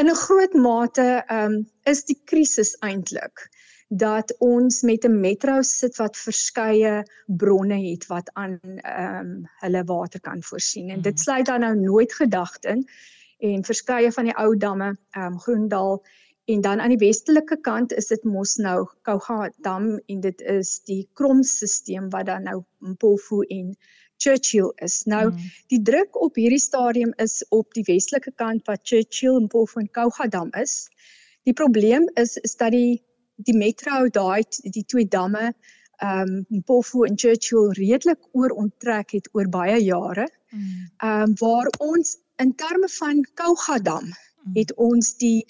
in 0.02 0.10
'n 0.10 0.16
groot 0.16 0.54
mate 0.54 1.24
um, 1.32 1.62
is 1.86 2.04
die 2.10 2.20
krisis 2.26 2.74
eintlik 2.82 3.48
dat 3.94 4.34
ons 4.40 4.82
met 4.82 5.06
'n 5.06 5.20
metro 5.20 5.62
sit 5.62 5.98
wat 6.02 6.18
verskeie 6.18 7.04
bronne 7.28 7.78
het 7.90 8.08
wat 8.08 8.30
aan 8.34 8.60
ehm 8.82 9.20
um, 9.20 9.48
hulle 9.62 9.84
water 9.84 10.20
kan 10.20 10.42
voorsien 10.44 10.90
en 10.90 11.02
dit 11.02 11.14
mm. 11.14 11.24
sluit 11.26 11.46
dan 11.46 11.60
nou 11.60 11.76
nooit 11.76 12.14
gedagte 12.14 12.68
in 12.68 12.88
en 13.40 13.64
verskeie 13.64 14.12
van 14.12 14.26
die 14.26 14.38
ou 14.38 14.58
damme 14.58 14.98
ehm 15.12 15.34
um, 15.34 15.40
Groendal 15.40 16.04
en 16.46 16.62
dan 16.62 16.80
aan 16.80 16.92
die 16.92 17.00
westelike 17.00 17.58
kant 17.62 17.94
is 17.94 18.10
dit 18.12 18.24
mos 18.28 18.56
nou 18.60 18.88
Kouga 19.08 19.50
dam 19.64 19.94
en 20.12 20.24
dit 20.24 20.42
is 20.54 20.76
die 20.90 21.04
kromstelsel 21.20 22.10
wat 22.12 22.28
dan 22.28 22.44
nou 22.50 22.64
Mpofu 22.80 23.44
en 23.48 23.76
Churchill 24.18 24.72
is. 24.84 25.04
Nou 25.06 25.30
mm. 25.32 25.52
die 25.72 25.82
druk 25.82 26.20
op 26.22 26.36
hierdie 26.36 26.62
stadium 26.62 27.14
is 27.24 27.42
op 27.50 27.72
die 27.78 27.86
westelike 27.88 28.34
kant 28.36 28.68
wat 28.68 28.84
Churchill 28.84 29.40
en 29.40 29.48
Mpofu 29.48 29.80
en 29.84 29.92
Kouga 29.92 30.28
dam 30.28 30.52
is. 30.60 30.90
Die 31.48 31.56
probleem 31.56 32.10
is 32.20 32.36
is 32.44 32.56
dat 32.60 32.76
die 32.76 33.02
die 33.36 33.56
metro 33.58 34.08
daai 34.08 34.44
die 34.76 34.86
twee 34.86 35.08
damme 35.08 35.54
ehm 36.04 36.28
um, 36.28 36.46
Mpofu 36.60 37.06
en 37.08 37.18
Churchill 37.18 37.72
redelik 37.80 38.20
oorontrek 38.32 39.16
het 39.16 39.30
oor 39.32 39.48
baie 39.48 39.80
jare. 39.84 40.28
Mm. 40.52 40.92
Ehm 40.98 41.30
um, 41.30 41.40
waar 41.40 41.72
ons 41.80 42.18
in 42.36 42.56
terme 42.56 42.90
van 43.00 43.24
Kouga 43.34 43.80
dam 43.80 44.04
mm. 44.04 44.33
Het 44.54 44.74
ons 44.76 45.16
die 45.18 45.46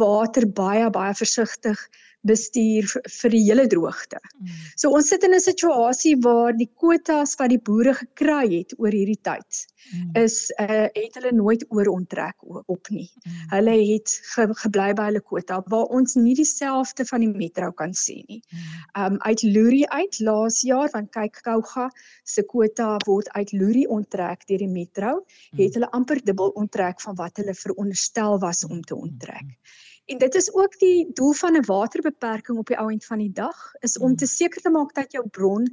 water 0.00 0.48
baie 0.52 0.90
baie 0.90 1.14
versigtig 1.14 1.88
bestuur 2.26 2.88
vir, 2.90 3.30
die 3.30 3.42
hele 3.46 3.66
droogte. 3.70 4.18
Mm. 4.40 4.54
So 4.76 4.90
ons 4.96 5.08
sit 5.08 5.24
in 5.24 5.34
'n 5.34 5.40
situasie 5.40 6.16
waar 6.22 6.52
die 6.56 6.70
kwotas 6.74 7.36
wat 7.38 7.50
die 7.50 7.62
boere 7.62 7.94
gekry 7.94 8.58
het 8.58 8.74
oor 8.78 8.90
hierdie 8.90 9.20
tyd 9.22 9.66
mm. 9.92 10.10
is 10.24 10.50
uh 10.60 10.88
het 10.98 11.14
hulle 11.14 11.32
nooit 11.32 11.64
oorontrek 11.68 12.36
op 12.66 12.90
nie. 12.90 13.10
Mm. 13.22 13.32
Hulle 13.54 13.76
het 13.92 14.10
ge, 14.34 14.48
gebly 14.64 14.92
by 14.94 15.08
hulle 15.10 15.22
kwota 15.22 15.62
waar 15.66 15.94
ons 15.94 16.14
nie 16.14 16.34
dieselfde 16.34 17.06
van 17.06 17.20
die 17.20 17.30
metro 17.30 17.70
kan 17.72 17.94
sê 17.94 18.18
nie. 18.26 18.42
Mm. 18.50 19.04
Um 19.04 19.18
uit 19.22 19.42
Luri 19.42 19.84
uit 19.86 20.20
laas 20.20 20.62
jaar 20.62 20.90
want 20.92 21.12
kyk 21.12 21.42
Kouga 21.42 21.88
se 22.24 22.42
kwota 22.42 22.96
word 23.06 23.28
uit 23.38 23.52
Luri 23.52 23.86
onttrek 23.86 24.46
deur 24.46 24.58
die 24.58 24.68
metro, 24.68 25.22
mm. 25.22 25.58
het 25.62 25.74
hulle 25.74 25.90
amper 25.90 26.24
dubbel 26.24 26.50
onttrek 26.54 27.00
van 27.00 27.14
wat 27.14 27.36
hulle 27.36 27.54
veronderstel 27.54 28.38
was 28.38 28.64
om 28.66 28.82
te 28.82 28.96
onttrek. 28.96 29.46
Mm. 29.46 29.86
En 30.08 30.18
dit 30.18 30.34
is 30.34 30.52
ook 30.54 30.78
die 30.78 31.10
doel 31.12 31.32
van 31.32 31.56
'n 31.56 31.66
waterbeperking 31.66 32.58
op 32.58 32.66
die 32.66 32.78
ou 32.78 32.90
end 32.92 33.04
van 33.04 33.18
die 33.18 33.32
dag 33.32 33.72
is 33.80 33.98
om 33.98 34.16
te 34.16 34.24
mm. 34.24 34.30
seker 34.30 34.60
te 34.60 34.70
maak 34.70 34.94
dat 34.94 35.12
jou 35.12 35.28
bron 35.28 35.68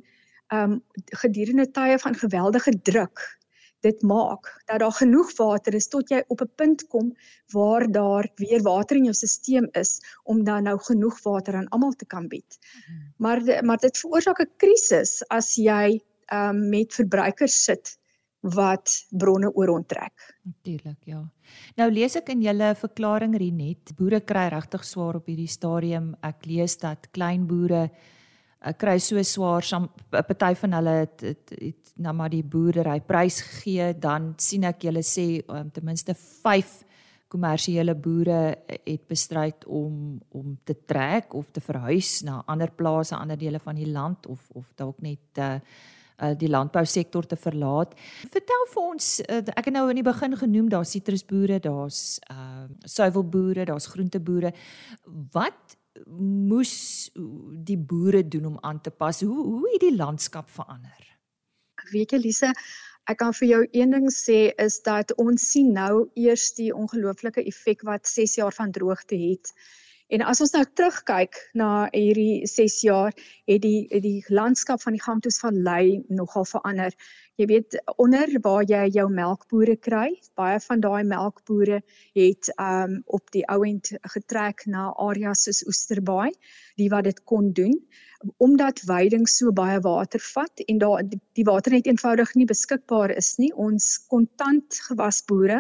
ehm 0.48 0.72
um, 0.72 0.82
gedurende 1.06 1.72
tye 1.72 2.00
van 2.00 2.16
geweldige 2.16 2.82
druk 2.82 3.24
dit 3.86 4.02
maak 4.02 4.50
dat 4.66 4.80
daar 4.80 4.98
genoeg 4.98 5.36
water 5.38 5.74
is 5.80 5.88
tot 5.88 6.10
jy 6.14 6.24
op 6.28 6.42
'n 6.42 6.52
punt 6.62 6.88
kom 6.94 7.12
waar 7.54 7.86
daar 7.92 8.30
weer 8.36 8.62
water 8.62 8.98
in 8.98 9.08
jou 9.10 9.14
stelsel 9.14 9.68
is 9.82 9.92
om 10.24 10.44
dan 10.44 10.64
nou 10.64 10.78
genoeg 10.80 11.22
water 11.24 11.56
aan 11.56 11.70
almal 11.70 11.92
te 11.92 12.06
kan 12.06 12.28
bied. 12.28 12.58
Mm. 12.58 13.14
Maar 13.18 13.66
maar 13.66 13.78
dit 13.78 13.98
veroorsaak 13.98 14.40
'n 14.40 14.52
krisis 14.58 15.24
as 15.28 15.56
jy 15.56 16.02
ehm 16.26 16.56
um, 16.56 16.70
met 16.70 16.94
verbruikers 16.94 17.64
sit 17.64 17.98
wat 18.54 18.92
bronne 19.10 19.50
oorontrek. 19.54 20.14
Natuurlik, 20.46 21.00
ja. 21.10 21.22
Nou 21.80 21.88
lees 21.92 22.16
ek 22.20 22.30
in 22.34 22.44
julle 22.46 22.74
verklaring 22.78 23.34
Renet, 23.40 23.96
boere 23.98 24.22
kry 24.22 24.48
regtig 24.54 24.86
swaar 24.86 25.18
op 25.20 25.30
hierdie 25.32 25.50
stadium. 25.50 26.14
Ek 26.26 26.46
lees 26.46 26.78
dat 26.82 27.10
klein 27.16 27.48
boere 27.50 27.88
uh, 27.88 28.74
kry 28.78 28.98
so 29.00 29.22
swaar, 29.24 29.64
'n 29.64 29.90
party 30.12 30.54
van 30.62 30.78
hulle 30.78 30.96
het, 31.06 31.22
het, 31.22 31.56
het 31.58 31.94
nou 31.96 32.14
maar 32.14 32.30
die 32.30 32.44
boerdery 32.44 33.00
prys 33.02 33.42
gegee, 33.42 33.94
dan 33.94 34.34
sien 34.38 34.64
ek 34.64 34.84
julle 34.84 35.04
sê 35.04 35.42
um, 35.48 35.72
ten 35.72 35.86
minste 35.86 36.14
5 36.14 36.84
kommersiële 37.28 37.96
boere 37.96 38.56
het 38.68 39.08
bestryd 39.08 39.66
om 39.66 40.22
om 40.30 40.58
te 40.64 40.76
trek 40.86 41.34
of 41.34 41.50
te 41.52 41.62
verhuis 41.62 42.22
na 42.24 42.44
ander 42.46 42.72
plase, 42.72 43.16
ander 43.16 43.38
dele 43.38 43.60
van 43.60 43.76
die 43.76 43.90
land 43.92 44.28
of 44.28 44.50
of 44.54 44.72
dalk 44.76 45.02
net 45.02 45.40
uh, 45.40 45.60
uh, 46.18 46.34
die 46.38 46.50
landbousektor 46.50 47.26
te 47.28 47.38
verlaat. 47.40 47.96
Vertel 48.34 48.68
vir 48.74 48.84
ons, 48.84 49.10
uh, 49.26 49.42
ek 49.56 49.70
het 49.70 49.76
nou 49.76 49.88
in 49.92 50.00
die 50.00 50.06
begin 50.06 50.38
genoem 50.40 50.70
daar's 50.74 50.94
sitrusboere, 50.96 51.60
daar's 51.64 52.20
uh 52.32 52.68
suiwelboere, 52.86 53.66
daar's 53.66 53.90
groenteboere. 53.92 54.52
Wat 55.34 55.78
moes 56.06 57.12
die 57.66 57.78
boere 57.78 58.24
doen 58.28 58.46
om 58.46 58.58
aan 58.62 58.82
te 58.82 58.92
pas? 58.92 59.22
Hoe 59.22 59.44
hoe 59.44 59.70
het 59.74 59.82
die 59.82 59.96
landskap 59.96 60.50
verander? 60.50 61.06
Weet 61.92 62.16
jy 62.16 62.20
Lise, 62.20 62.52
ek 63.10 63.20
kan 63.22 63.34
vir 63.38 63.48
jou 63.48 63.62
een 63.72 63.94
ding 63.94 64.08
sê 64.14 64.40
is 64.62 64.80
dat 64.86 65.14
ons 65.22 65.50
sien 65.52 65.72
nou 65.74 66.08
eers 66.18 66.52
die 66.58 66.72
ongelooflike 66.74 67.44
effek 67.46 67.86
wat 67.88 68.08
6 68.10 68.40
jaar 68.42 68.56
van 68.56 68.74
droogte 68.74 69.18
het. 69.20 69.54
En 70.14 70.22
as 70.22 70.42
ons 70.44 70.52
nou 70.54 70.62
terugkyk 70.78 71.38
na 71.58 71.88
hierdie 71.90 72.46
6 72.46 72.76
jaar, 72.86 73.14
het 73.50 73.62
die 73.64 73.88
het 73.90 74.04
die 74.04 74.22
landskap 74.30 74.84
van 74.84 74.94
die 74.94 75.02
Gamtoes 75.02 75.40
Vallei 75.42 76.04
nogal 76.14 76.46
verander. 76.46 76.94
Jy 77.42 77.48
weet 77.50 77.78
onder 77.98 78.30
waar 78.46 78.64
jy 78.70 78.84
jou 78.94 79.08
melkbore 79.10 79.76
kry, 79.76 80.12
baie 80.38 80.60
van 80.68 80.84
daai 80.84 81.04
melkbore 81.10 81.82
het 82.16 82.52
um 82.62 83.00
op 83.18 83.34
die 83.34 83.44
ouend 83.50 83.92
getrek 84.14 84.68
na 84.70 84.92
areas 85.08 85.48
soos 85.48 85.64
Oesterbaai, 85.66 86.32
die 86.78 86.90
wat 86.94 87.10
dit 87.10 87.24
kon 87.26 87.52
doen 87.54 87.74
omdat 88.42 88.80
veiding 88.88 89.28
so 89.30 89.52
baie 89.54 89.78
water 89.86 90.22
vat 90.34 90.62
en 90.66 90.80
daar 90.82 91.04
die 91.38 91.46
water 91.46 91.76
net 91.76 91.86
eenvoudig 91.86 92.32
nie 92.34 92.48
beskikbaar 92.50 93.12
is 93.14 93.36
nie. 93.38 93.52
Ons 93.54 93.98
kontant 94.10 94.80
gewasboere 94.88 95.60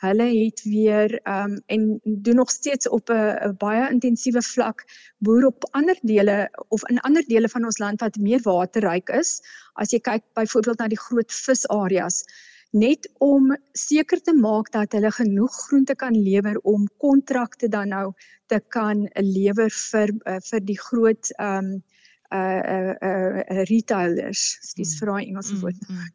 hulle 0.00 0.26
het 0.32 0.62
weer 0.64 1.14
um 1.28 1.56
en 1.66 2.00
doen 2.04 2.40
nog 2.40 2.50
steeds 2.50 2.88
op 2.88 3.10
'n 3.10 3.56
baie 3.58 3.90
intensiewe 3.90 4.42
vlak 4.42 4.84
boer 5.18 5.46
op 5.46 5.64
ander 5.70 5.98
dele 6.02 6.50
of 6.68 6.88
in 6.88 7.00
ander 7.00 7.24
dele 7.26 7.48
van 7.48 7.64
ons 7.64 7.78
land 7.78 8.00
wat 8.00 8.16
meer 8.16 8.42
waterryk 8.42 9.08
is. 9.08 9.40
As 9.74 9.90
jy 9.90 10.00
kyk 10.00 10.24
byvoorbeeld 10.34 10.78
na 10.78 10.88
die 10.88 11.04
groot 11.08 11.32
visareas 11.32 12.24
net 12.70 13.08
om 13.18 13.50
seker 13.72 14.20
te 14.22 14.32
maak 14.32 14.70
dat 14.70 14.92
hulle 14.92 15.10
genoeg 15.10 15.54
groente 15.66 15.94
kan 15.94 16.14
lewer 16.14 16.58
om 16.62 16.88
kontrakte 17.02 17.68
dan 17.68 17.88
nou 17.88 18.12
te 18.46 18.60
kan 18.68 19.08
lewer 19.14 19.70
vir 19.70 20.12
uh, 20.26 20.38
vir 20.50 20.60
die 20.60 20.78
groot 20.78 21.32
um 21.38 21.82
uh 22.30 22.62
uh, 22.76 22.94
uh 23.02 23.64
retailers, 23.70 24.58
skus 24.62 24.94
vir 24.98 25.10
daai 25.10 25.24
Engelse 25.26 25.54
mm, 25.54 25.60
woord. 25.64 25.80
Mm, 25.88 25.96
mm. 25.96 26.12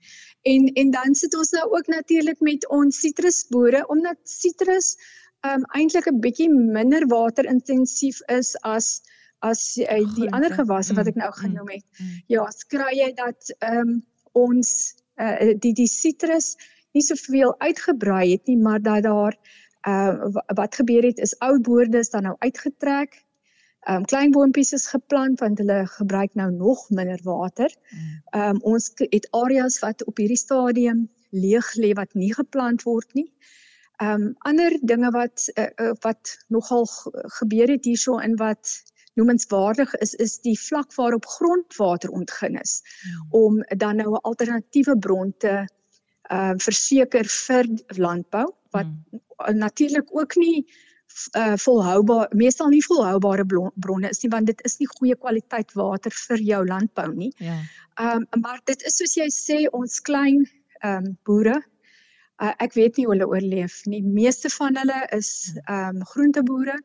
En 0.53 0.67
en 0.81 0.91
dan 0.91 1.15
sit 1.15 1.35
ons 1.35 1.51
nou 1.57 1.65
ook 1.71 1.87
natuurlik 1.91 2.39
met 2.39 2.67
ons 2.69 2.99
sitrusboere 2.99 3.85
omdat 3.87 4.19
sitrus 4.23 4.95
um 5.45 5.65
eintlik 5.77 6.07
'n 6.11 6.21
bietjie 6.23 6.49
minder 6.49 7.07
waterintensief 7.11 8.21
is 8.37 8.55
as 8.61 9.01
as 9.39 9.77
uh, 9.77 10.15
die 10.15 10.29
ander 10.31 10.53
gewasse 10.53 10.95
wat 10.97 11.07
ek 11.11 11.19
nou 11.19 11.31
genoem 11.31 11.69
het. 11.69 11.85
Mm, 11.97 12.05
mm. 12.05 12.21
Ja, 12.27 12.45
skry 12.49 12.93
jy 12.97 13.11
dat 13.17 13.51
um 13.71 13.99
ons 14.33 14.95
uh 15.21 15.53
die 15.59 15.73
die 15.73 15.89
sitrus 15.91 16.55
nie 16.95 17.03
soveel 17.03 17.55
uitgebrei 17.59 18.31
het 18.31 18.47
nie, 18.47 18.57
maar 18.57 18.81
dat 18.81 19.03
daar 19.03 19.35
uh 19.87 20.31
wat 20.55 20.75
gebeur 20.75 21.03
het 21.03 21.19
is 21.19 21.35
ou 21.39 21.59
boorde 21.59 21.97
is 21.97 22.09
dan 22.09 22.23
nou 22.23 22.35
uitgetrek 22.39 23.24
Ehm 23.85 24.01
um, 24.01 24.05
klein 24.09 24.31
boontjies 24.33 24.73
is 24.73 24.87
geplant 24.89 25.39
want 25.39 25.59
hulle 25.61 25.83
gebruik 25.87 26.33
nou 26.33 26.47
nog 26.51 26.87
minder 26.89 27.19
water. 27.23 27.69
Mm. 27.89 28.21
Ehm 28.29 28.55
um, 28.55 28.61
ons 28.61 28.91
het 28.97 29.27
areas 29.31 29.79
wat 29.83 30.03
op 30.09 30.17
hierdie 30.17 30.39
stadium 30.41 31.03
leeg 31.29 31.67
lê 31.75 31.91
wat 31.93 32.13
nie 32.13 32.33
geplant 32.33 32.83
word 32.83 33.13
nie. 33.13 33.27
Ehm 34.01 34.21
um, 34.21 34.33
ander 34.49 34.73
dinge 34.81 35.11
wat 35.13 35.45
uh, 35.53 35.67
uh, 35.83 35.91
wat 36.01 36.33
nogal 36.47 36.87
gebeur 37.37 37.69
het 37.75 37.85
hierso 37.85 38.17
in 38.17 38.33
wat 38.41 38.73
noemenswaardig 39.13 39.93
is 40.03 40.15
is 40.25 40.39
die 40.47 40.57
vlak 40.59 40.95
waarop 40.95 41.29
grondwater 41.35 42.09
ontgin 42.09 42.57
is 42.61 42.81
mm. 42.81 43.27
om 43.29 43.61
dan 43.77 44.01
nou 44.01 44.09
'n 44.15 44.25
alternatiewe 44.31 44.97
bron 44.97 45.33
te 45.37 45.53
ehm 45.53 46.55
uh, 46.55 46.57
verseker 46.57 47.29
vir 47.29 47.69
landbou 48.01 48.47
wat 48.71 48.89
mm. 48.89 49.57
natuurlik 49.61 50.09
ook 50.09 50.35
nie 50.35 50.65
uh 51.37 51.55
volhoubaar 51.65 52.33
meestal 52.35 52.71
nie 52.73 52.83
volhoubare 52.85 53.45
bronne 53.47 54.09
is 54.09 54.23
nie 54.23 54.31
want 54.33 54.51
dit 54.51 54.61
is 54.67 54.79
nie 54.79 54.89
goeie 54.97 55.15
kwaliteit 55.15 55.71
water 55.79 56.11
vir 56.27 56.43
jou 56.51 56.65
landbou 56.67 57.07
nie. 57.13 57.31
Ja. 57.39 57.59
Um 58.01 58.27
maar 58.41 58.59
dit 58.65 58.83
is 58.83 58.99
soos 58.99 59.15
jy 59.17 59.29
sê 59.31 59.63
ons 59.71 60.01
klein 60.09 60.43
um 60.83 61.15
boere 61.23 61.61
uh, 62.41 62.53
ek 62.63 62.75
weet 62.75 62.97
nie 62.97 63.05
hoe 63.07 63.13
hulle 63.15 63.27
oorleef 63.29 63.77
nie. 63.89 64.01
Meeste 64.03 64.49
van 64.57 64.77
hulle 64.79 64.97
is 65.15 65.29
um 65.71 66.01
groenteboere. 66.11 66.75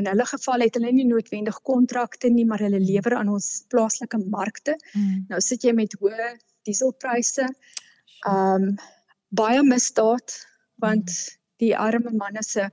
In 0.00 0.08
hulle 0.10 0.26
geval 0.28 0.66
het 0.66 0.76
hulle 0.78 0.92
nie 0.94 1.06
noodwendig 1.08 1.60
kontrakte 1.68 2.30
nie, 2.32 2.46
maar 2.48 2.62
hulle 2.64 2.80
lewer 2.82 3.16
aan 3.18 3.32
ons 3.32 3.48
plaaslike 3.72 4.20
markte. 4.28 4.76
Mm. 4.92 5.24
Nou 5.32 5.40
sit 5.44 5.64
jy 5.64 5.74
met 5.76 5.96
hoë 6.02 6.34
dieselpryse. 6.68 7.48
Um 8.28 8.74
baie 9.36 9.62
misdaad 9.64 10.38
want 10.82 11.08
mm. 11.08 11.37
Die 11.62 11.74
arme 11.76 12.12
manne 12.16 12.42
se 12.46 12.68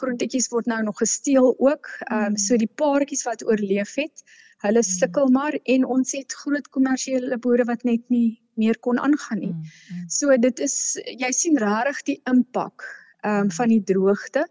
groentetjies 0.00 0.48
word 0.52 0.68
nou 0.70 0.82
nog 0.86 1.00
gesteel 1.02 1.54
ook. 1.58 1.90
Ehm 2.08 2.32
um, 2.32 2.36
so 2.36 2.56
die 2.56 2.70
paartjies 2.82 3.24
wat 3.26 3.44
oorleef 3.46 3.94
het, 3.98 4.24
hulle 4.64 4.82
mm. 4.82 4.90
sukkel 5.00 5.30
maar 5.34 5.58
en 5.64 5.84
ons 5.84 6.14
het 6.16 6.38
groot 6.42 6.68
kommersiële 6.74 7.38
boere 7.38 7.66
wat 7.68 7.84
net 7.88 8.04
nie 8.08 8.40
meer 8.58 8.78
kon 8.78 8.98
aangaan 8.98 9.42
nie. 9.42 9.54
Mm. 9.54 10.08
So 10.10 10.36
dit 10.36 10.60
is 10.60 10.98
jy 11.04 11.30
sien 11.32 11.58
regtig 11.62 12.02
die 12.12 12.20
impak 12.30 12.86
ehm 13.22 13.48
um, 13.48 13.54
van 13.60 13.74
die 13.74 13.82
droogte. 13.92 14.46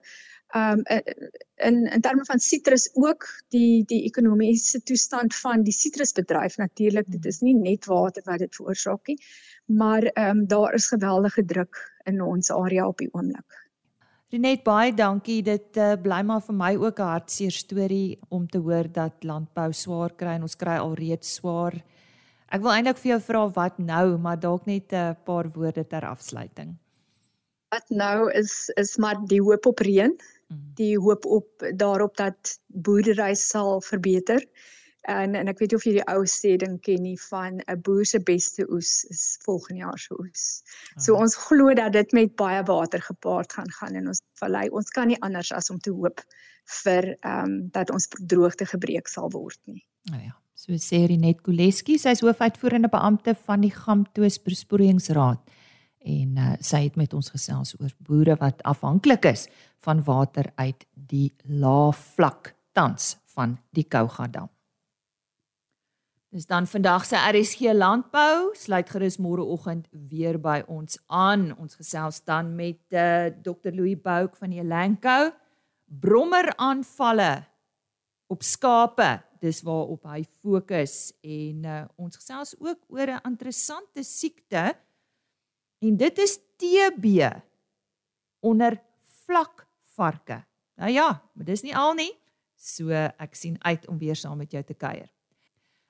Ehm 0.55 0.83
um, 0.83 1.01
in 1.67 1.83
in 1.91 2.01
terme 2.01 2.23
van 2.25 2.39
sitrus 2.39 2.89
ook 2.93 3.25
die 3.55 3.83
die 3.87 4.03
ekonomiese 4.05 4.83
toestand 4.83 5.35
van 5.35 5.63
die 5.63 5.73
sitrusbedryf 5.73 6.57
natuurlik 6.57 7.07
dit 7.11 7.25
is 7.25 7.41
nie 7.41 7.55
net 7.55 7.85
water 7.85 8.23
wat 8.25 8.43
dit 8.45 8.55
veroorsaak 8.55 9.07
nie 9.07 9.17
maar 9.67 10.03
ehm 10.03 10.37
um, 10.37 10.47
daar 10.47 10.73
is 10.73 10.87
geweldige 10.87 11.45
druk 11.45 11.99
in 12.03 12.21
ons 12.21 12.51
area 12.51 12.87
op 12.87 12.97
die 12.97 13.09
oomblik. 13.11 13.66
Renet 14.27 14.59
baie 14.65 14.91
dankie. 14.91 15.39
Dit 15.39 15.77
uh, 15.79 15.93
bly 16.03 16.17
maar 16.27 16.41
vir 16.43 16.55
my 16.59 16.73
ook 16.75 16.97
'n 16.99 17.11
hartseer 17.13 17.53
storie 17.55 18.19
om 18.29 18.47
te 18.47 18.59
hoor 18.59 18.89
dat 18.91 19.23
landbou 19.23 19.71
swaar 19.71 20.11
kry 20.19 20.33
en 20.35 20.41
ons 20.43 20.55
kry 20.55 20.75
alreeds 20.83 21.35
swaar. 21.39 21.77
Ek 22.51 22.61
wil 22.61 22.73
eintlik 22.73 22.99
vir 22.99 23.11
jou 23.11 23.21
vra 23.21 23.45
wat 23.55 23.79
nou, 23.79 24.17
maar 24.17 24.39
dalk 24.39 24.65
net 24.67 24.91
'n 24.91 25.15
paar 25.23 25.47
woorde 25.55 25.87
ter 25.87 26.03
afsluiting. 26.03 26.75
Wat 27.71 27.87
nou 27.89 28.31
is 28.31 28.69
is 28.75 28.97
maar 28.97 29.15
die 29.27 29.41
hoop 29.41 29.65
op 29.65 29.79
reën, 29.79 30.11
mm. 30.11 30.75
die 30.75 30.97
hoop 30.99 31.25
op 31.25 31.47
daarop 31.75 32.17
dat 32.17 32.59
boerdery 32.67 33.33
sal 33.35 33.81
verbeter. 33.81 34.43
En 35.07 35.35
en 35.39 35.47
ek 35.47 35.61
weet 35.63 35.73
of 35.73 35.85
jy 35.87 35.93
die 35.97 36.07
ou 36.11 36.25
sê 36.27 36.57
ding 36.59 36.75
ken 36.83 37.01
nie 37.05 37.17
van 37.29 37.61
'n 37.63 37.81
boer 37.81 38.05
se 38.05 38.19
beste 38.19 38.65
oes 38.67 39.05
is 39.13 39.37
volgende 39.45 39.85
jaar 39.85 39.99
se 39.99 40.15
oes. 40.19 40.63
So 40.97 41.13
oh. 41.15 41.21
ons 41.21 41.35
glo 41.47 41.73
dat 41.73 41.93
dit 41.93 42.11
met 42.11 42.35
baie 42.35 42.63
water 42.67 43.01
gepaard 43.01 43.53
gaan 43.53 43.71
gaan 43.79 43.95
in 43.95 44.07
ons 44.07 44.21
vallei. 44.39 44.67
Ons 44.69 44.89
kan 44.89 45.07
nie 45.07 45.21
anders 45.21 45.51
as 45.51 45.69
om 45.69 45.79
te 45.79 45.91
hoop 45.91 46.19
vir 46.83 47.15
ehm 47.21 47.43
um, 47.43 47.69
dat 47.71 47.91
ons 47.91 48.07
droogte 48.19 48.65
gebreek 48.65 49.07
sal 49.07 49.31
word 49.31 49.59
nie. 49.65 49.85
Nou 50.11 50.21
ja, 50.21 50.35
so 50.53 50.75
sê 50.75 51.05
Renet 51.07 51.41
Koleski, 51.41 51.97
sy 51.97 52.09
is 52.09 52.23
hoofuitvoerende 52.25 52.91
beampte 52.91 53.35
van 53.47 53.63
die 53.63 53.71
Gamtoos 53.71 54.41
Besproeiingsraad 54.43 55.39
en 56.07 56.37
uh, 56.37 56.53
sy 56.59 56.83
het 56.83 56.99
met 56.99 57.13
ons 57.13 57.31
gesels 57.31 57.75
oor 57.79 57.95
boere 58.07 58.35
wat 58.39 58.61
afhanklik 58.63 59.25
is 59.31 59.47
van 59.83 60.03
water 60.03 60.51
uit 60.55 60.85
die 60.93 61.31
lae 61.47 61.95
vlak 62.15 62.53
tans 62.73 63.15
van 63.35 63.57
die 63.71 63.87
Kouga 63.87 64.27
dam. 64.27 64.51
Dis 66.37 66.45
dan 66.45 66.67
vandag 66.69 67.01
se 67.05 67.17
RSG 67.17 67.71
landbou 67.73 68.51
sluit 68.53 68.89
gerus 68.93 69.15
môreoggend 69.17 69.87
weer 69.89 70.37
by 70.37 70.59
ons 70.69 70.99
aan. 71.09 71.47
Ons 71.57 71.79
gesels 71.79 72.19
dan 72.29 72.51
met 72.53 72.77
uh, 72.93 72.99
eh, 73.01 73.31
Dr 73.41 73.73
Louis 73.73 73.97
Bouk 73.97 74.35
van 74.37 74.53
Elanco. 74.53 75.31
Brommer 75.89 76.51
aanvalle 76.61 77.41
op 78.29 78.45
skape. 78.45 79.09
Dis 79.41 79.63
waarop 79.65 80.05
hy 80.11 80.21
fokus 80.43 81.09
en 81.25 81.65
uh, 81.65 81.81
ons 81.97 82.21
gesels 82.21 82.53
ook 82.61 82.85
oor 82.93 83.15
'n 83.17 83.25
interessante 83.33 84.05
siekte 84.05 84.77
en 85.81 85.97
dit 85.97 86.17
is 86.21 86.37
TB 86.61 87.33
onder 88.45 88.77
vlakvarke. 89.25 90.43
Nou 90.77 90.91
ja, 90.91 91.09
maar 91.33 91.45
dis 91.45 91.65
nie 91.65 91.75
al 91.75 91.97
nie. 91.97 92.13
So 92.55 92.93
ek 92.93 93.33
sien 93.33 93.57
uit 93.65 93.87
om 93.87 93.97
weer 93.97 94.15
saam 94.15 94.37
met 94.37 94.51
jou 94.51 94.63
te 94.63 94.77
kuier. 94.77 95.16